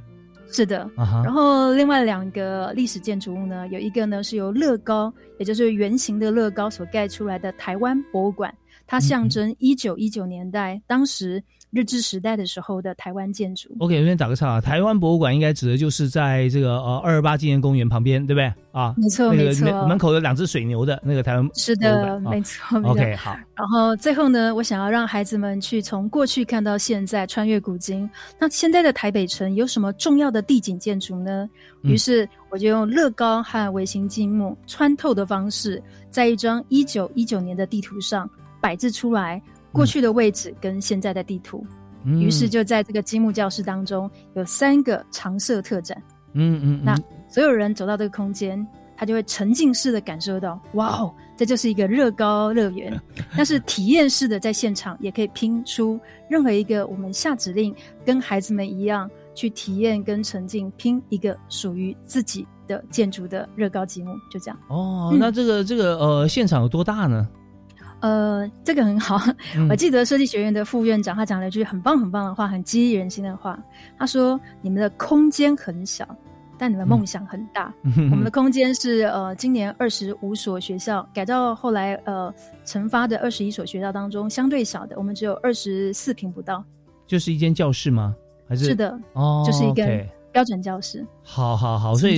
[0.51, 8.53] 是的，然后另外两个历史建筑物呢，有一个呢是由乐高，也就是圆形的乐高所盖出来的台湾博物馆，
[8.87, 13.69] 它象征一九一九年代当时日治时代的时候的台湾建筑。
[13.81, 18.95] OK，这边打个岔啊，台湾博物馆应该指的就是在这个呃二二八纪念公园旁边，对不对啊？
[18.97, 22.79] 没错那个没错门门口有两只水牛的那个台湾是的，啊没错。
[22.79, 28.09] 没错 OK，好，然后最后呢，我想要让孩子们去从过去看到现在，穿越古今。
[28.39, 31.49] 那现在的台北城有什么重要的地景建筑呢？
[31.83, 38.29] 嗯于是我就用乐高和微型积木穿透的方式，在一张一九一九年的地图上
[38.67, 41.65] 摆置出来过去的位置跟现在的地图。
[42.03, 45.97] 嗯于是就在这个积木教室当中有三个常设特展。
[46.33, 53.01] 嗯嗯那嗯，所有人走到这个空间，他就会沉浸式的感受到，哇哦，这就是一个乐高乐园。
[53.37, 55.99] 但是体验式的在现场也可以拼出
[56.29, 57.73] 任何一个我们下指令，
[58.05, 64.59] 跟孩子们一样去体验跟沉浸，拼一个属于自己的建筑的乐高积木，就这样。
[64.69, 67.27] 哦，嗯那这个这个呃现场有多大呢？
[68.07, 69.21] 呃，这个很好。
[69.57, 73.59] 嗯我记得设计学院的副院长他讲了一句很棒很棒的话，很激励人心的话。
[73.99, 76.07] 他说：“你们的空间很小，
[76.57, 77.75] 但你们梦想很大。
[77.83, 82.33] 嗯我们的空间是呃，今年二十五所学校改造后来呃
[82.65, 86.65] 成发的二十一所学校当中相对小的，我们只有二十四平不到。
[87.09, 88.15] 就是一间教室吗？
[88.49, 89.85] 还是是的，哦，就是一个
[90.31, 91.05] 标准教室。
[91.25, 92.17] 好好好，所以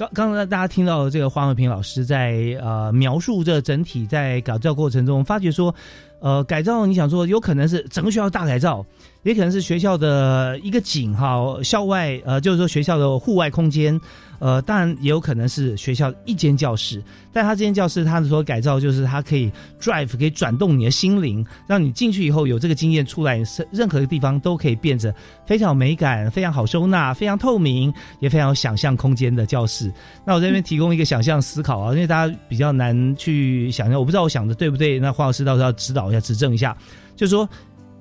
[0.00, 5.74] 刚刚才大家听到这个黄伟平老师在呃描述这整体在改造过程中，发觉说，
[6.20, 8.82] 呃，改造你想说有可能是整个学校大改造，
[9.24, 14.00] 也可能是学校的一个景哈，校外呃就是说学校的户外空间，
[14.40, 17.00] 呃，当然也有可能是学校一间教室，
[17.32, 25.14] 但他这间教室他的所改造就是它可以 drive 可以转动你的心灵，让你进去以后有这个经验出来，是任何地方都可以变得
[25.46, 29.92] 非常有美感、非常好收纳、非常透明，也非常有想象空间的教室。
[30.24, 36.76] 那我这边提供一个想象思考啊，因为大家比较难去想象，我不知道我想的对不对，那黄老师到时候要指导一下、指正一下，
[37.14, 37.48] 就是说。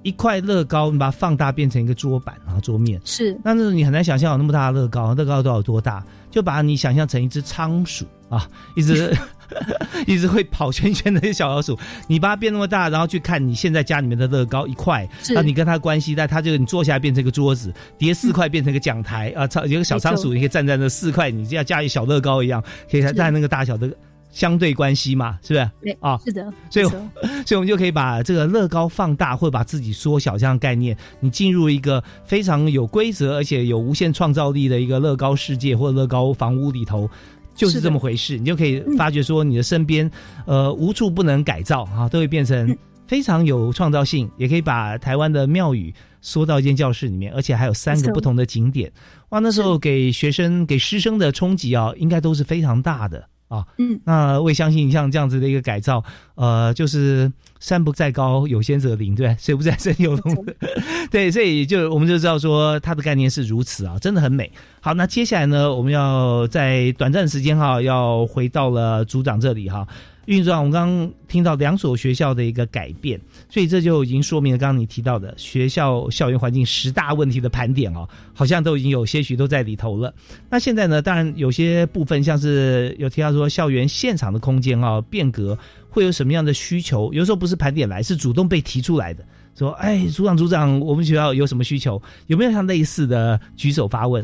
[0.04, 3.00] 一块乐高，你把它放大变成一个桌板啊，桌面。
[3.04, 3.38] 是。
[3.44, 6.04] 那那你很难想象有那么大的乐高，乐高都有多大？
[6.32, 9.12] 就把你想象成一只仓鼠啊，一只
[10.06, 15.34] 一只会跑圈圈的小老鼠，你把它变那么大，然后去看你现在家里面的乐高一块，是。
[15.34, 23.92] 那你跟它关系，但它就你坐下来变成一个桌子，叠四块变成一个讲台、啊，仓有个小仓鼠，你可以站在那四块，你就要加一小乐高一样，可以站那个大小的
[24.40, 25.72] 相对关系嘛，是不是？
[25.82, 26.86] 对啊，是的，所以
[27.46, 37.10] 所以我们就可以把这个乐高放大，或者把自己缩小这样的概念，你进入一个非常有规则而且有无限创造力的一个乐高世界或者乐高房屋里头。
[37.56, 40.10] 就是这么回事，你就可以发觉说，你的身边，
[40.46, 48.90] 呃，无处不能改造啊，都会变成非常有创造性，也可以把台湾的庙宇缩到一间教室里面，而且还有三个不同的景点。
[49.32, 53.68] 哇，那时候给学生、给师生的冲击啊，应该都是非常大的啊。
[53.78, 56.02] 嗯，那我也相信像这样子的一个改造，
[56.36, 59.36] 呃，就是山不在高，有仙则灵，对？
[59.38, 60.56] 水不在深，有龙的。
[61.12, 64.50] 对，所以就我们就知道说，它的概念是如此啊，真的很美。
[64.80, 69.86] 好，那接下来呢，我们要在短暂的时间哈，要回到了组长这里哈。
[70.30, 80.14] 运组长，我们刚刚听到两所学校的一个改变，所以这就已经说明了刚刚你提到的学校校园环境十大问题的盘点哦，好像都已经有些许都在里头了。
[80.48, 85.58] 那现在呢，当然有些部分像是有提到说校园现场的空间啊变革
[85.90, 89.26] 会有什么样的需求，有时候不是盘点来，是主动被提出来的。
[89.56, 92.00] 说，哎，组长组长，我们学校有什么需求？
[92.28, 94.24] 有没有像类似的举手发问？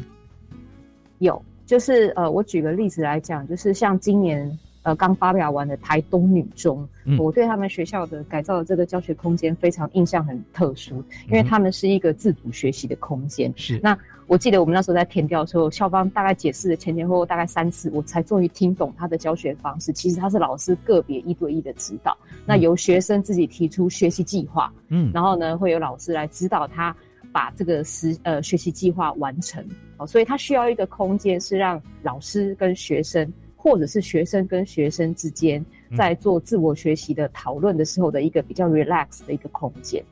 [1.17, 4.47] 有，就是呃，我举个例子来讲，就是像今年
[4.85, 13.51] 呃刚发表完的台东女中，嗯我对他们学校的改造的这个教学空间非常印象很特殊，因为他们是一个自主学习的空间。
[13.57, 19.91] 是那我记得我们那时候在填调的时候，校方大概解释了前前后后大概三次，我才终于听懂他的教学方式。
[19.91, 22.15] 其实他是老师个别一对一的指导，
[22.45, 26.95] 那由学生自己提出学习计划，嗯然后呢会有老师来指导他。
[27.31, 29.61] 把这个实呃学习计划完成。
[29.97, 33.29] 哦，所以他需要一个空间，是让老师跟学生，
[33.65, 35.65] 或者是学生跟学生之间，
[35.97, 40.03] 在做自我学习的讨论的时候的一个比较 relax 的一个空间。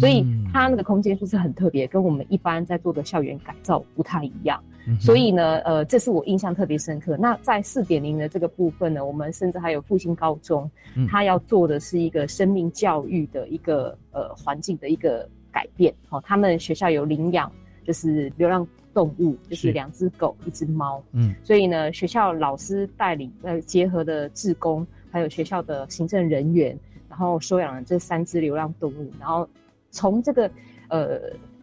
[0.00, 4.58] 所以它那个空间就是很特别，跟我们一般在做的校园改造不太一样。
[4.98, 7.14] 所以呢，呃，这是我印象特别深刻。
[7.18, 10.68] 那在四点零的这个部分呢，我们甚至还有复兴高中，
[11.10, 15.94] 他要做的是一个生命教育的一个呃环境的一个改变。
[16.08, 17.52] 哦，他们学校有领养，
[17.84, 21.02] 就是流浪动物，就是两只狗，一只猫。
[21.12, 26.78] 嗯，所以呢，学校老师带领呃结合的志工，还有学校的行政人员，
[27.08, 29.46] 然后收养了这三只流浪动物，然后
[29.90, 30.50] 从这个
[30.88, 31.20] 呃。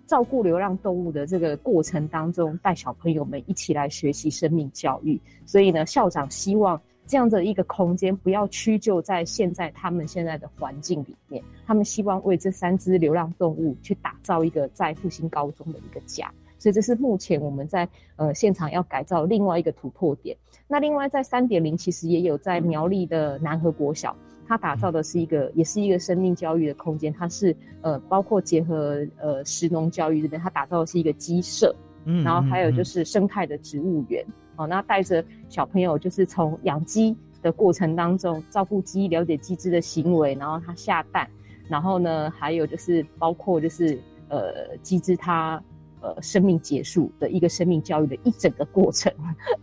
[0.08, 5.18] 照顾流浪动物的这个过程当中，带小朋友们一起来学习生命教育。
[5.46, 6.78] 所以呢，校长希望
[7.08, 16.30] 这样的一个空间不要屈就在现在他们现在的环境里面，他们希望为这三只流浪动物去打造一个在复兴高中的一个家。
[16.62, 20.38] 所以这是目前我们在呃现场要改造另外一个突破点。
[20.68, 24.16] 那另外在三点零，其实也有在苗栗的南河国小。
[24.47, 27.12] 它打造的是一个，也是一个生命教育的空间。
[27.12, 34.24] 它是呃，包括结合呃，食农教育这边，它打造的是一个鸡舍，嗯，然后还有就是生态的植物园，
[34.57, 41.28] 哦，那带着小朋友就是从养鸡的过程当中，照顾鸡，了解鸡只的行为，然后它下蛋，
[41.68, 43.97] 然后呢，还有就是包括就是
[44.28, 45.64] 呃，鸡只它
[46.02, 49.12] 呃生命结束的一个生命教育的一整个过程，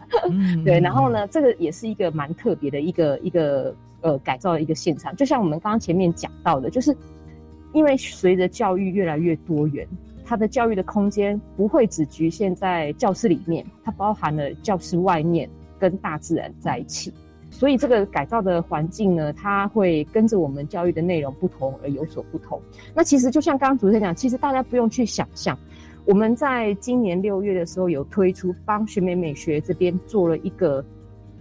[0.64, 3.74] 对，然后呢，这个也是一个蛮特别的一个一个。
[4.00, 6.96] 呃，改造的一个现场，就像我们刚刚前面讲到的，就是
[7.72, 9.84] 因为随着教育越来越多元，
[10.24, 17.12] 它的教育的空间不会只局限在教室里面，它包含了教室外面跟大自然在一起，
[17.50, 22.62] 所以这个改造的环境呢，它会跟着我们教育的内容不同而有所不同。
[22.94, 25.58] 那其实就像刚刚主持人讲，其实大家不用去想象，
[26.08, 30.82] 我们在今年六月的时候有推出帮学美美学这边做了一个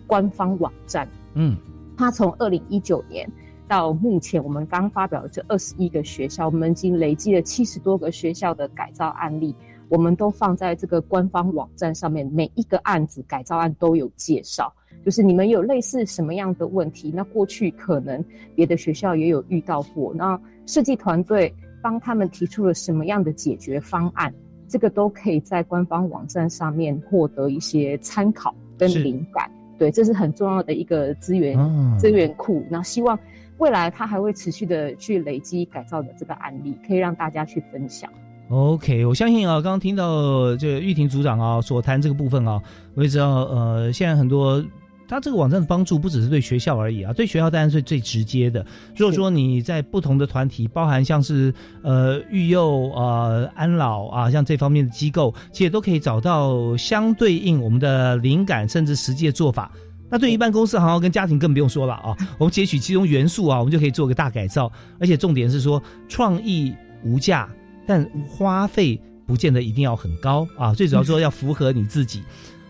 [0.05, 1.55] 官方网站，嗯。
[1.95, 3.25] 它从二零一九年
[3.65, 9.55] 到目前，我们刚发表的这二十一个学校，我们已经累积了七十多个学校的改造案例，
[9.87, 12.29] 我们都放在这个官方网站上面。
[12.33, 14.71] 每一个案子改造案都有介绍，
[15.05, 18.21] 就是你们有类似什么样的问题，那过去可能
[18.53, 21.51] 别的学校也有遇到过，那设计团队
[21.81, 24.31] 帮他们提出了什么样的解决方案，
[24.67, 29.49] 这个都可以在官方网站上面获得一些参考跟灵感。
[29.77, 31.57] 对，这是很重要的一个资源
[31.97, 32.65] 资源库。
[32.69, 33.17] 那希望
[33.57, 38.09] 未来它还会持续的去累积改造的这个案例，可以让大家去分享。
[38.49, 42.61] OK，我相信啊，刚刚听到这个玉婷组长啊所谈这个部分啊，
[42.95, 44.63] 我也知道呃，现在很多。
[45.07, 48.65] 它这个网站的帮助不只是对学校而已啊，对学校当然是最直接的。
[48.95, 59.71] 如果说你在不同的团体，包含像是呃育幼呃、安老啊，像这方面的机构，其实都可以找到相对应我们的灵感，甚至实际的做法。
[60.09, 64.71] 那对于一般公司、行号跟家庭更不用说了啊，我们截取其中元素啊，我们就可以做个大改造。
[64.99, 67.49] 而且重点是说，创意无价，
[67.85, 70.73] 但花费不见得一定要很高啊。
[70.73, 72.23] 最主要说要符合你自己。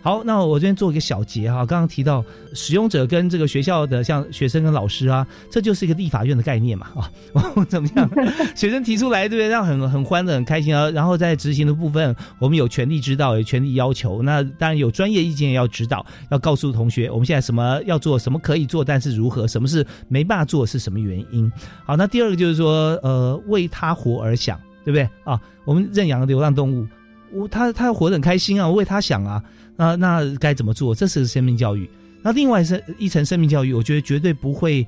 [0.08, 1.66] 好，那我这边做一个小结哈。
[1.66, 7.12] 刚刚提到使用者跟这个学校的像学生跟老师啊，这就是一个立法院的概念嘛啊。
[7.68, 8.10] 怎么样？
[8.56, 9.50] 学生提出来，对不对？
[9.50, 10.90] 让很很欢乐、很开心啊。
[10.92, 14.24] 然后在执行的部分，我们有权利指导，有权利要求。
[14.24, 21.52] 那当然有专业意见要指导，要告诉同学我们现在什么要做，什么可以做，但是如何，什么是没办法做，是什么原因？
[21.86, 25.38] 好，那第二个就是说，呃，为他活而想，对不对啊？
[25.66, 26.88] 我们认养流浪动物，
[27.34, 29.44] 我他他要活得很开心啊，我为他想啊。
[29.78, 30.94] 那那该怎么做？
[30.94, 31.90] 这是生命教育。
[32.22, 34.86] 那另外是一层生命教育，我觉得绝对不会，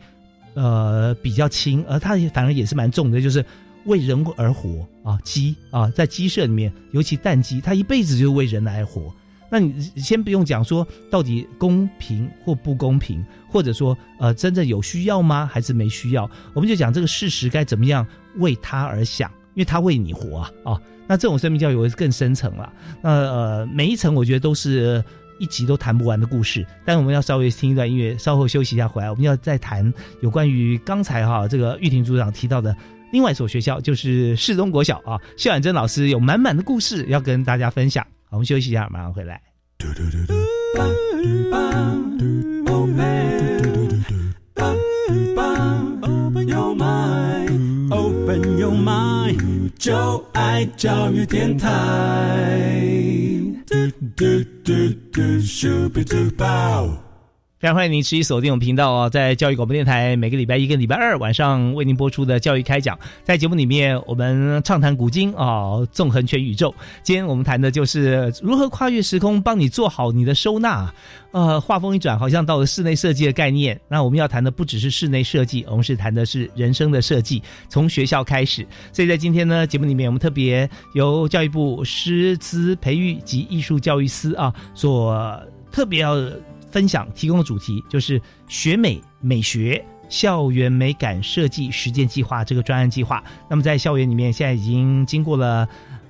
[0.55, 3.45] 呃，比较轻，而它反而也是蛮重的，就是
[3.85, 9.13] 为人而活啊，鸡啊，在鸡舍里面，尤其蛋鸡，它一辈子就是为人来活。
[9.51, 15.49] 那你先不用讲说到底公平或不公平，或者说呃，真正有需要吗？
[15.51, 16.29] 还是没需要？
[16.53, 18.05] 我们就讲这个事实该怎么样
[18.37, 20.81] 为他而想，因为他为你活啊啊。
[21.05, 22.71] 那这种生命教育会更深层了。
[23.01, 25.03] 那呃，每一层我觉得都是
[25.37, 26.65] 一集都谈不完的故事。
[26.85, 32.73] 但我们要稍微听一段音乐，稍后休息一下回来，我们要再谈有关于刚才哈这个玉婷组长提到的
[33.11, 35.19] 另外一所学校，就是市中国小啊。
[35.35, 38.01] 谢婉珍老师有满满的故事要跟大家分享。
[38.29, 39.41] 好，我们休息一下，马上回来。
[39.77, 40.25] 嘟嘟嘟
[42.17, 42.38] 嘟
[49.79, 51.69] 就爱教育电台。
[53.65, 53.75] 嘟
[54.13, 54.25] 嘟
[54.61, 54.73] 嘟
[55.09, 57.08] 嘟，咻比嘟爆。
[57.59, 66.73] 非常欢迎您持续锁定我们频道哦，在教育广播电台每个礼拜一跟礼拜二晚上为您播出的教育开讲，在节目里面我们畅谈古今啊，纵横全宇宙。
[67.03, 70.89] 今天我们谈的就是如何跨越时空，帮你做好你的收纳。
[71.31, 73.77] 呃，话锋一转，好像到了室内设计的概念。
[73.89, 78.65] 那我们要谈的不只是室内设计，我们是谈的是人生的设计，从学校开始。
[78.93, 86.15] 所以在今天呢节目里面，我们特别由教育部师资培育及艺术教育司啊所特别要。
[86.71, 93.23] 分享提供的主题就是学美美学校园美感设计实践计划这个专案计划。
[93.49, 95.67] 那么在校园里面，现在已经经过了。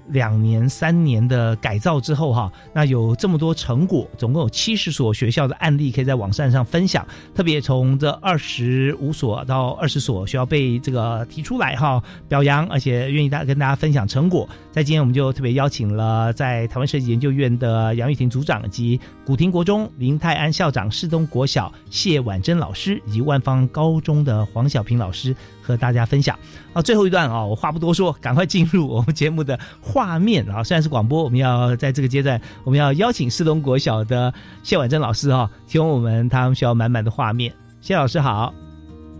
[0.09, 7.05] 两年、三年的改造之后，哈，那有这么多成果，总共有七十所学校的案例可以在网站上分享。
[7.33, 14.47] 特别从这二十五所到二十所学校被这个提出来，哈，表扬，而且愿意大跟大家分享成果。
[14.71, 25.35] 在今天，我们就特别邀请了在台湾设计研究院的杨玉婷组长，及古亭国中林泰安校长、世东国小谢婉珍老师，以及万方高中的黄小平老师。
[25.69, 26.37] 和大家分享
[26.73, 30.63] 啊，最后一段啊，我话不多说，赶快进入我们节目的画面啊。
[30.63, 37.53] 虽然是广播，我们要在这个阶段，我们要邀请四龙国小的谢婉珍老师啊，提供我们他们需要满满的画面。
[37.81, 38.68] 谢老师好。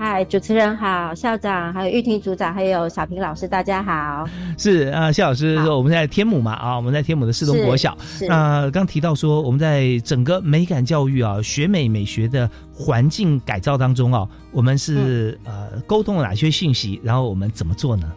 [0.01, 4.25] 嗨，主持人好，校长，还有玉婷组长，还有小平老师，大家好。
[4.57, 7.97] 是啊，谢老师说我们在天母嘛啊，我们在天母的四东国小。
[8.25, 17.01] 那刚提到说我们在整个美感教育啊，学美美学的环境改造当中啊，我们是呃沟通了哪些信息？
[17.03, 18.09] 然后我们怎么做呢？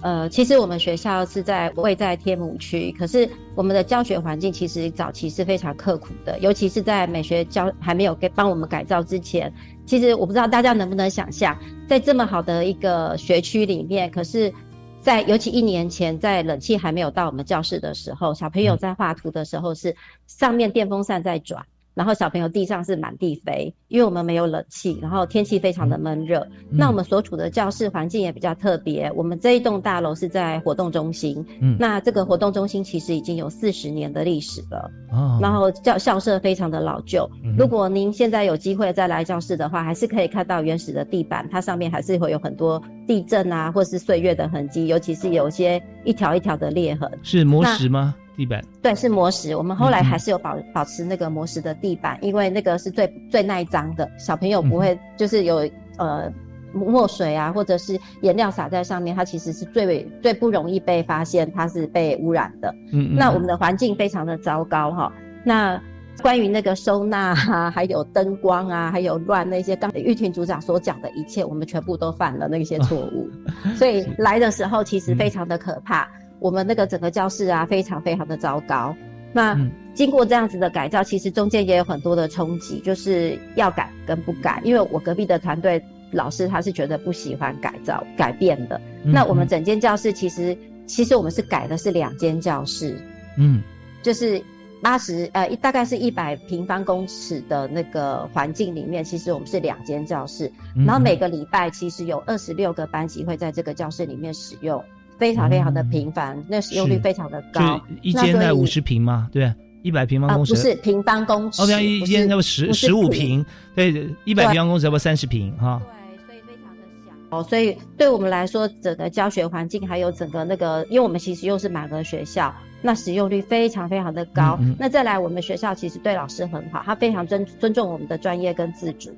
[0.00, 9.50] 呃，其实我们学校是在位在天母区，可是我们的教学环境其实早期是非常刻苦的，尤其是在美学教还没有给帮我们改造之前，
[9.86, 14.52] 其实我不知道大家能不能想象，在这么好的一个学区里面，可是，
[15.00, 19.94] 在尤其一年前，在冷气还没有到我们教室的时候，小朋友在画图的时候是
[20.26, 21.66] 上面电风扇在转。
[21.94, 26.46] 然后小朋友地上是满地飞，因为我们没有冷气，然后天气非常的闷热。
[26.70, 31.44] 那我们所处的教室环境也比较特别，我们这一栋大楼是在活动中心。
[31.60, 34.90] 嗯，那这个活动中心其实已经有四十年的历史了。
[35.12, 37.30] 哦，然后教校舍非常的老旧。
[37.56, 47.08] 如果您现在有机会再来教室的话，还是可以看到原始的地板，它上面还是会有很多地震啊，或是岁月的痕迹，尤其是有些一条一条的裂痕。
[47.22, 48.16] 是磨石吗？
[48.36, 49.56] 地板对，是磨石。
[49.56, 55.68] 我们后来还是有保保持那个磨石的地板，因为那个是最最耐脏的，小朋友不会就是有
[55.98, 56.32] 呃
[56.72, 62.74] 墨水啊，或者是颜料洒在上面，它其实是最最不容易被发现它是被污染的。
[62.92, 65.12] 嗯，那我们的环境非常的糟糕哈。
[65.44, 65.80] 那
[66.22, 73.28] 关于那个收纳啊，还有灯光啊，还有乱那些，刚才玉婷组长所讲的一切，我们全部都犯了那些错误，
[73.76, 76.08] 所以来的时候其实非常的可怕。
[76.44, 78.94] 我们那个整个教室啊，非常非常的糟糕。
[79.32, 79.58] 那
[79.94, 84.60] 经过这样子的改造，其实中间也有很多的冲击，就是要改跟不改。
[84.62, 85.82] 因为我隔壁的团队
[86.12, 88.78] 老师他是觉得不喜欢改造改变的。
[89.02, 90.54] 那我们整间教室其实
[90.86, 92.94] 其实我们是改的是两间教室，
[93.38, 93.62] 嗯，
[94.02, 94.38] 就是
[94.82, 104.84] 八十呃大概是一百平方公尺的那个环境里面，其实我们是两间教室，然后每个礼拜其实有二十六个班级会在这个教室里面使用。
[105.18, 107.80] 非常非常的频繁，那使用率非常的高。
[108.02, 109.28] 一间在五十平吗？
[109.32, 109.52] 对，
[109.82, 110.54] 一百平方公尺。
[110.54, 111.62] 不是平方公尺。
[111.62, 113.44] 哦，比一间要十十五平，
[113.74, 115.80] 对，一百平方公尺要不三十平哈。
[116.26, 117.36] 对，所以非常的小。
[117.36, 124.58] 哦，所以对我们来说，整个教学环境还有整个那个，因为我们其实又是满额学校，那使用率非常非常的高。
[124.78, 129.10] 那再来，我们学校其实对老师很好，他非常尊尊重我们的专业跟自主。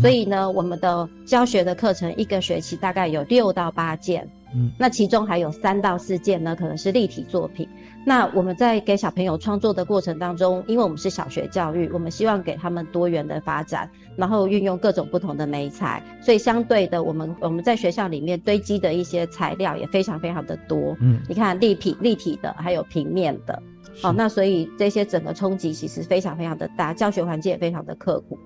[0.00, 4.26] 所以呢，我们的教学的课程一个学期大概有六到八件。
[4.54, 7.68] 嗯，那其中还有三到四件呢，可能是立体作品。
[8.06, 20.96] 那我们在给小朋友创作的过程当中，因为我们是小学教育，我们希望给他们多元的发展，然后运用各种不同的媒材，所以相对的，我们我们在学校里面堆积的一些材料也非常非常的多。
[21.00, 23.62] 嗯，你看立体立体的，还有平面的。
[24.02, 28.38] 好，那所以这些整个冲击其实非常非常的大，教学环境也非常的刻苦。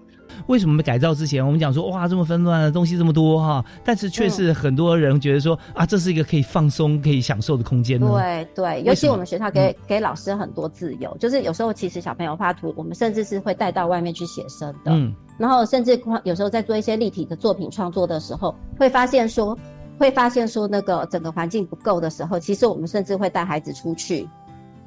[0.47, 8.07] 为什么改造之前我们讲说哇这么纷乱的东西这么多哈，但是却是很多人觉得说啊这是一个可以放松可以享受的空间呢？
[8.09, 14.93] 对对，尤其我们学校给给老师很多自由，就是有时候其实小朋友画图，我们甚至是会带到外面去写生的。
[14.93, 19.57] 嗯，然后甚至有时候在做一些立体的作品创作的时候，会发现说
[19.99, 24.29] 会发现说那个整个环境不够的时候，其实我们甚至会带孩子出去，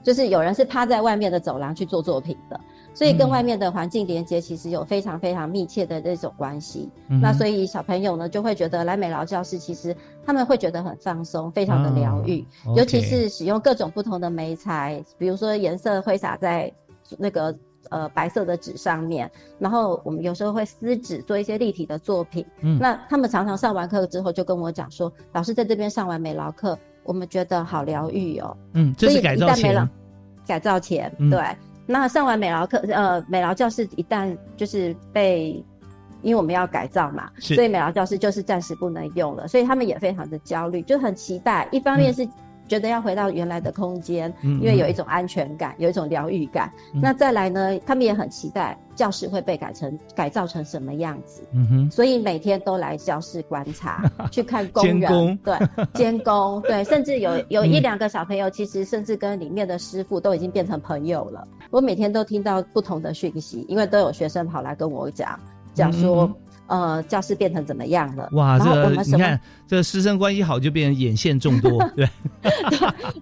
[0.03, 2.59] 就是有人是趴在外面的走廊去做作品的。
[2.93, 6.89] 所以跟外面的环境连接，其实有非常非常密切的这种关系。
[7.07, 12.45] 那所以小朋友呢，就会觉得来美劳教室，其实他们会觉得很放松，非常的疗愈。
[12.75, 16.71] 尤其是使用各种不同的媒材，比如说颜色挥洒在
[17.17, 17.55] 那个
[17.89, 22.45] 呃白色的纸上面，然后我们有时候会撕纸做一些立体的作品。
[22.59, 28.55] 嗯那他们常常上完课之后就跟我讲说，老师在这边上完美劳课，我们觉得好疗愈哦。
[28.73, 29.89] 嗯，这是改造前，
[30.45, 31.41] 改造前，嗯对。
[31.86, 35.63] 那上完美劳课，呃，美劳教室一旦就是被，
[36.21, 41.67] 因为我们要改造嘛，所以美劳教室就是暂时不能用了，所以他们也非常的焦虑，就很期待。
[41.71, 42.27] 一方面是
[42.72, 46.72] 觉得要回到原来的空间，嗯因为有一种安全感，有一种疗愈感。
[46.93, 51.41] 嗯那再来呢，他们也很期待教室会被改成改造成什么样子。
[51.51, 55.57] 嗯哼，所以每天都来教室观察， 去看工人，工对，
[55.93, 61.45] 监工，对，甚至有有嗯一两个小朋友，其实甚至跟里面的师傅都已经变成朋友了。
[61.72, 65.38] 我每天都听到不同的讯息，因为都有学生跑来跟我讲，
[65.74, 66.32] 讲说，
[66.72, 68.30] 呃，教室变成怎么样了？
[68.32, 72.07] 嗯哇，然后我这们什么你看，这师生关系好就变成眼线众多， 对，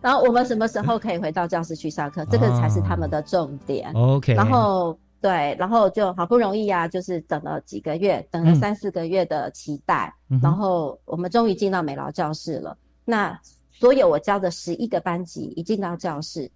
[0.04, 2.24] 然后我们什么时候可以回到教室去上课？
[2.26, 3.92] 这个才是他们的重点。
[3.94, 12.78] OK 然后对，然后就好不容易啊，就是等了几个月，等了嗯三四个月的期待，嗯然后我们终于进到美劳教室了。
[13.04, 13.40] 那
[13.72, 16.52] 所有我教的十一个班级一进到教室，嗯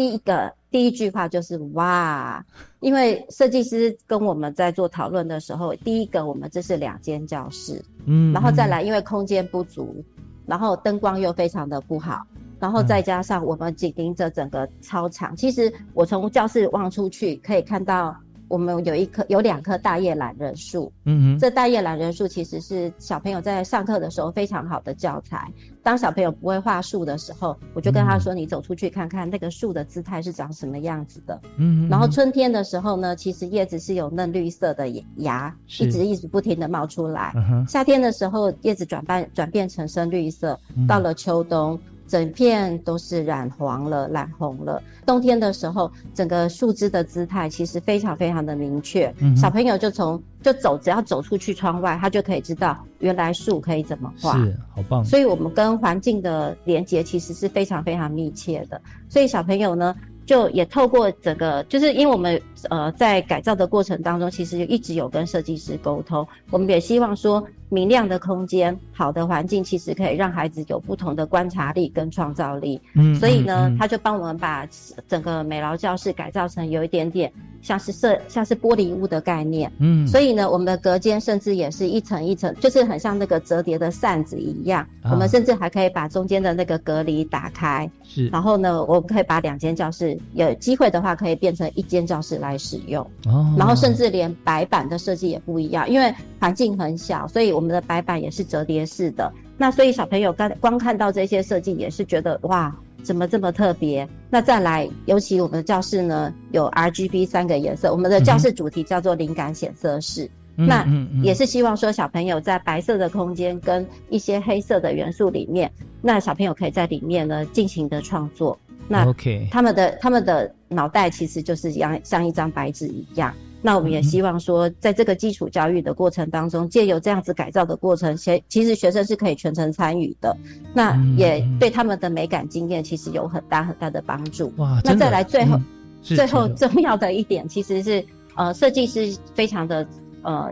[0.00, 2.42] 第一个第一句话就是哇，
[2.80, 10.02] 因为设计师跟我们在做讨论的时候，第一个我们这是两间教室，嗯然后再来，因为空间不足，
[10.46, 12.26] 然后灯光又非常的不好，
[12.58, 15.36] 然后再加上我们紧盯着整个操场。
[15.36, 18.16] 其实我从教室望出去，可以看到
[18.50, 20.92] 我们有一棵有两棵大叶懒人树。
[21.04, 25.48] 嗯哼，这大叶懒人树其实是小朋友在上课的时候非常好的教材。
[25.82, 34.88] 当小朋友不会画树的时候，我就跟他说：“你走出去看看那个树的姿态是长什么样子的。”嗯哼，然后春天的时候呢，其实叶子是有嫩绿色的
[35.18, 37.32] 芽，是一直一直不停的冒出来。
[37.36, 41.78] 嗯夏天的时候，叶子转变转变成深绿色，嗯到了秋冬，
[42.10, 44.82] 整片都是染黄了、染红了。
[45.06, 49.14] 冬天的时候，整个树枝的姿态其实非常非常的明确。
[49.20, 54.36] 嗯小朋友就从就走，只要走出去窗外，他就可以知道原来树可以怎么画。
[54.36, 58.80] 是好棒，所以我们跟环境的连接其实是非常非常密切的。
[59.08, 59.94] 所以小朋友呢，
[60.30, 72.80] 就也透过整个，就是因为我们呃在改造的过程当中，其实一直有跟设计师沟通，我们也希望说明亮的空间、好的环境，其实可以让孩子有不同的观察力跟创造力。
[72.94, 74.64] 嗯所以呢，嗯嗯他就帮我们把
[75.08, 79.70] 整个美劳教室改造成有一点点像是设像是玻璃屋的概念。
[79.78, 84.86] 嗯所以呢，我们的隔间甚至也是一层一层，就是很像那个折叠的扇子一样。
[85.02, 93.02] 啊我们甚至还可以把中间的那个隔离打开，是，然后呢，我们可以把两间教室有机会的话，可以变成一间教室来使用。
[93.26, 99.32] 哦，然后甚至连白板的设计也不一样，因为环境很小，所以我们的白板也是折叠式的。
[99.56, 104.08] 那所以小朋友刚光看到这些设计，也是觉得哇，怎么这么特别？
[104.30, 110.24] 那再来，尤其我们的教室呢有 R G B 三个颜色，我们的教室主题叫做灵感显色室。
[110.56, 110.86] 嗯那
[111.22, 115.70] 也是希望说小朋友在白色的空间跟一些黑色的元素里面，
[116.02, 118.58] 那小朋友可以在里面呢尽情的创作。
[118.86, 123.34] 那 OK 他们的他们的脑袋其实就是像像一张白纸一样。
[123.62, 130.36] 那我们也希望说，在这个基础教育的过程当中，借由这样子改造的过程，学其实学生是可以全程参与的，
[130.74, 134.52] 那嗯也对他们的美感经验其实有很大很大的帮助。
[134.56, 135.64] 那哇那再来最后、嗯
[136.02, 138.02] 最后重要的一点，其实是
[138.34, 139.86] 呃设计师非常的
[140.22, 140.48] 呃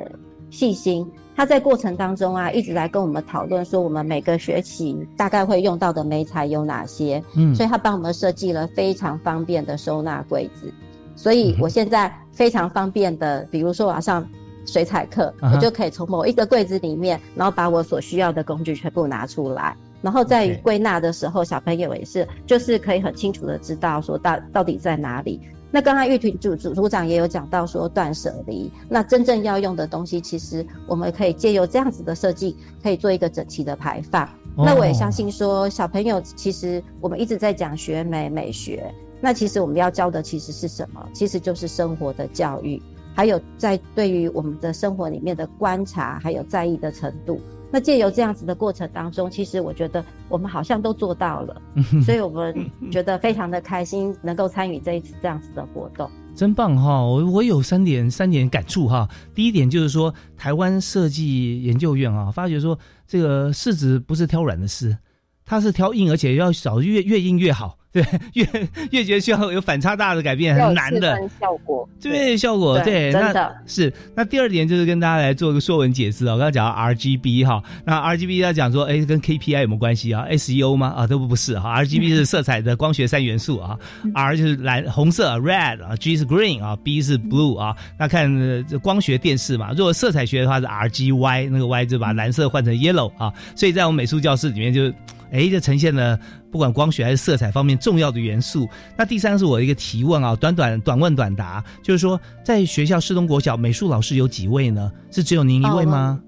[0.51, 1.11] 细心。
[1.35, 7.23] 他在过程当中啊，一直来跟我们讨论说，我们每个学期大概会用到的媒材有哪些。
[7.35, 10.71] 嗯所以他帮我们设计了非常方便的收纳柜子。
[11.19, 14.25] 所以我现在非常方便的，比如说我要上
[14.65, 19.77] 水彩课，我就可以从某一个柜子里面，然后把我所需要的工具全部拿出来。
[20.01, 25.41] 然后在归纳的时候，小朋友也是，就是可以很清楚的知道说到到底在哪里。
[25.73, 34.25] 那刚刚玉婷组组组长也有讲到说断舍离，那真正要用的东西，其实我们可以借由这样子的设计，可以做一个整齐的排放。
[34.55, 41.09] 哦那我也相信说，小朋友其实我们一直在讲学美美学，那其实我们要教的其实是什么？
[41.13, 42.81] 其实就是生活的教育，
[43.15, 47.41] 还有在对于我们的生活里面的观察，还有在意的程度。
[47.71, 51.61] 那借由这样子的过程当中，其实我觉得我们好像都做到了，
[52.03, 52.55] 所以我们
[52.91, 56.11] 觉得非常的开心，能够参与这一次这样子的活动。
[56.35, 57.03] 真棒哈！
[57.05, 59.07] 我我有三点三点感触哈。
[59.35, 64.97] 第一点就是说，台湾设计研究院啊，发觉说这个柿子不是挑软的柿，
[65.45, 67.77] 它是挑硬，而且要找越越硬越好。
[68.03, 68.47] 对， 越
[68.91, 71.89] 越觉得需要有反差大的改变，很难的效果。
[72.01, 76.35] 对，效果对，那是那第二点就是跟大家来做个说文解字啊。
[76.35, 80.95] 我刚刚讲到 RGB 哈，那 RGB 要讲说，哎，跟 KPI 有没有关系啊？SEO 吗？
[80.97, 81.83] 啊，都不不是哈。
[81.83, 83.77] RGB 是色彩的光学三元素啊
[84.15, 87.75] ，R 就是蓝红色 red 啊，G 是 green 啊，B 是 blue 啊。
[87.99, 88.29] 那看
[88.69, 93.33] 这光学电视嘛，如果色彩学的话是 RGY，那个 Y 就把蓝色换成 yellow 啊。
[93.57, 94.93] 所以在我们美术教室里面就。
[95.31, 96.19] 哎，就呈现了
[96.51, 98.69] 不管光学还是色彩方面重要的元素。
[98.97, 104.91] 那第三是我的一个提问啊，短短短问短答，就是说在学校市东国小美术老师有几位呢？
[105.11, 106.21] 是只有您一位吗？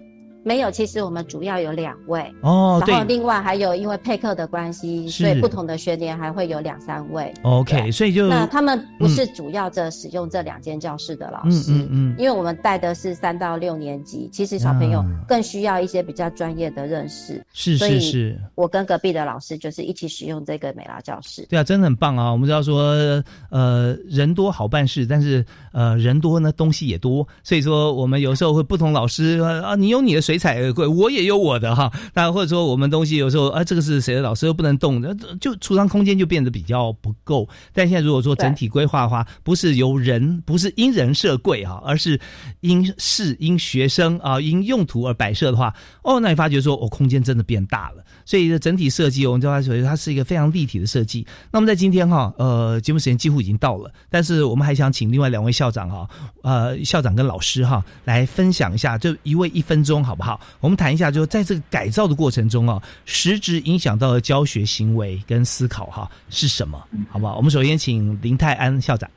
[0.43, 7.33] 没有，其实我们主要有两位哦，然后另外还有因为配课的关系，所以不同的学年还会有两三位。
[7.43, 17.45] OK，所以就那他们不是主要的使用这两间教室的老师，嗯嗯，因为我们带的是三到六年级，其实小朋友更需要一些比较专业的认识。
[17.53, 21.47] 是是是，我跟隔壁的老师就是一起使用这个美拉教室。
[21.51, 22.31] 对啊，真的很棒啊！
[22.31, 31.91] 我们知道说，呃，人多好办事，但是呃，人多呢东西也多，所以说我们有时候会不同老师啊，你有你的水彩贵，我也有我的哈。
[32.15, 37.49] 那或者说我们东西有时候啊，这个是谁的老师又不能动，的就储藏空间就变得比较不够。
[37.73, 42.21] 但现在如果说整体规划的话，不是由人，不是因人设贵哈，而是
[42.61, 45.75] 因事因学生啊因用途而摆设的话，
[46.05, 48.05] 哦，那你发觉说，我，空间真的变大了。
[48.25, 51.27] 所以整体设计，我们就发觉它是一个非常立体的设计。
[51.51, 56.09] 那么在今天哈，呃，节目时间几乎已经到了，但是我们还想请另外两位校长哈，
[56.43, 60.41] 呃，校长跟老师哈，来分享一下，就一位一分钟好不好？
[60.61, 66.83] 我们谈一下，就在这个改造的过程中啊，实质影响到的教学行为跟思考哈是什么？
[67.11, 67.37] 好不好？
[67.37, 69.09] 我们首先请林泰安校长。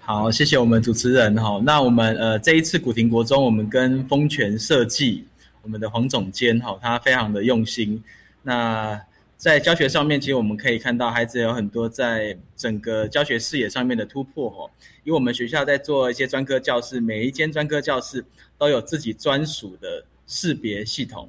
[0.00, 1.60] 好，谢谢我们主持人哈。
[1.64, 5.24] 那我们呃这一次古亭国中，我们跟风泉设计
[5.66, 8.00] 我们的黄总监哈，他非常的用心。
[8.40, 8.98] 那
[9.36, 14.70] 在教学上面，其实我们可以看到孩子有很多在整个教学视野上面的突破哦。
[15.02, 18.24] 因为我们学校在做一些专科教室，每一间专科教室
[18.56, 21.28] 都有自己专属的识别系统。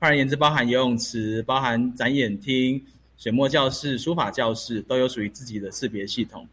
[0.00, 2.84] 换而言之，包含游泳池、包含展演厅、
[3.16, 6.44] 水墨教室、书法教室，都有属于自己的识别系统。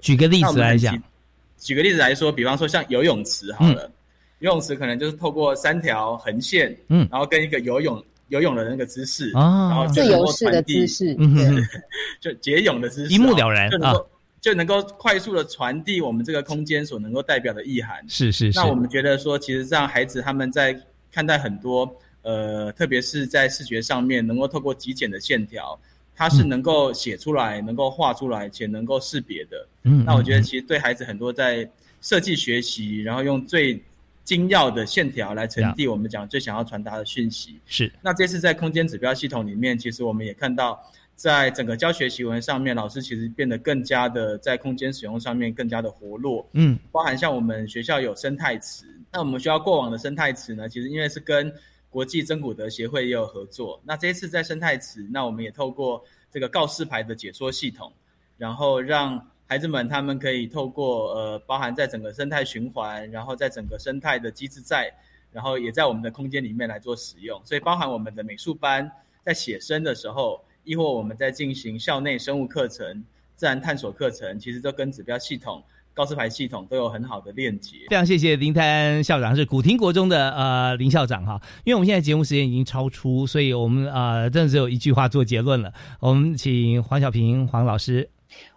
[0.00, 1.02] 举个例子来讲，
[1.58, 3.90] 举个例子来说，比方说像游泳池好了，
[4.40, 8.02] 游泳池可能就是透过三条横线，嗯，然后跟一个游泳。
[8.28, 11.34] 游泳的那个姿势，然后自由式的姿势，嗯
[12.20, 13.94] 就节泳的姿势，一目了然啊，
[14.38, 18.04] 就能够快速的传递我们这个空间所能够代表的意涵。
[18.06, 18.58] 是是是。
[18.58, 20.78] 那我们觉得说，其实让孩子他们在
[21.10, 25.80] 看待很多呃，特别是在视觉上面，能够透过极简的线条，
[26.14, 29.66] 它是能够写出来、能够画出来且能够识别的。
[29.84, 31.66] 嗯，那我觉得其实对孩子很多在
[32.02, 33.82] 设计学习，然后用最。
[34.28, 37.58] 精要的线条来传递我们讲最想要传达的讯息。
[37.64, 37.90] 是。
[38.02, 40.78] 那这次在空间指标系统里面，其实我们也看到，
[41.16, 46.46] 在整个教学习文上面，老师其实变得更加的在空间使用上面更加的活络。
[46.52, 46.78] 嗯。
[46.92, 51.50] 包含像我们学校有生态池，那我们学校过往的生态池呢，其实因为是跟
[51.88, 53.80] 国际真古德协会也有合作。
[53.82, 57.90] 那这一次在生态池，那我们也透过这个告示牌的解说系统，
[58.36, 59.26] 然后让。
[59.50, 64.92] 孩子们，他们可以透过呃，包含在整个生态循环，然后在整个生态的机制在，
[65.32, 67.40] 然后也在我们的空间里面来做使用。
[67.46, 68.92] 所以，包含我们的美术班
[69.24, 73.02] 在写生的时候，亦或我们在进行校内生物课程、
[73.36, 77.78] 自然探索课程，其实都跟指标系统、告示牌系统都有很好的链接。
[77.88, 81.40] 非常谢谢林泰安校长，是古亭国中的呃林校长哈。
[81.64, 85.72] 因为我们现在节目时间已经超出，所以我们呃真的只有一句话做结论了。
[86.00, 88.10] 我们请黄小平黄老师。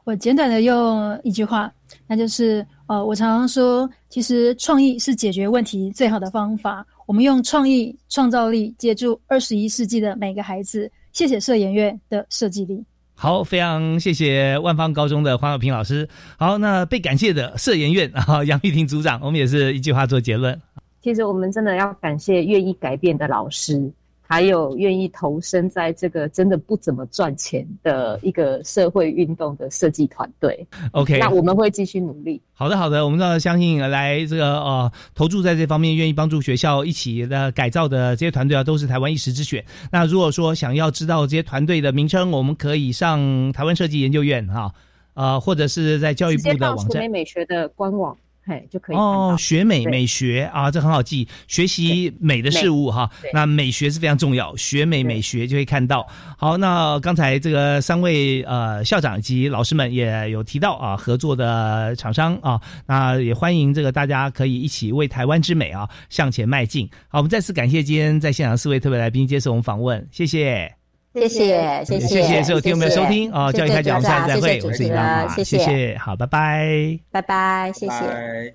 [0.04, 1.72] 我简短的用一句话，
[2.08, 6.86] 那就是呃，我常常说，其实创意是解决问题最好的方法。
[7.06, 10.91] 我们用创意、创造力接住二十一世纪的每个孩子。
[11.12, 12.84] 谢谢社研院的设计力。
[13.14, 16.08] 好，非常谢谢万方高中的黄小平老师。
[16.38, 20.60] 好，那被感谢的社研院啊，杨玉婷组长，我们也是一句话做结论。
[21.04, 23.91] 其实我们真的要感谢愿意改变的老师。
[24.32, 30.65] 还有愿意投身在这个真的不怎么赚钱的一个社会运动的设计团队。
[30.93, 32.41] OK，那我们会继续努力。
[32.53, 39.65] 好的，好的，我们要相信来这个呃投注在这方面，愿意帮助学校一起的改造的这些团队啊，都是台湾一时之选。
[39.91, 44.71] 那如果说想要知道这些团队的名称，我们可以上台湾设计研究院哈，
[45.13, 47.01] 呃，或者是在教育部的网站。
[47.01, 48.15] 美美学的官网。
[48.43, 49.35] 嘿，就可以哦。
[49.37, 51.27] 学美美学啊，这很好记。
[51.47, 54.55] 学习美的事物哈，那美学是非常重要。
[54.55, 56.07] 学美美学就会看到。
[56.37, 66.89] 好，那刚才这个三位呃校长以及老师们也有提到啊，合作的厂商啊，那也欢迎这个大家可以一起为台湾之美啊向前迈进。
[67.09, 70.80] 好，我们再次感谢今天在现场四位特别来宾接受我们访问，谢谢。
[71.14, 75.57] 谢谢谢谢谢所有听众朋友收听哦，教育开讲，我们下次再会，我是李大华，谢谢。
[75.57, 78.53] 谢，好，拜拜，拜拜，谢谢。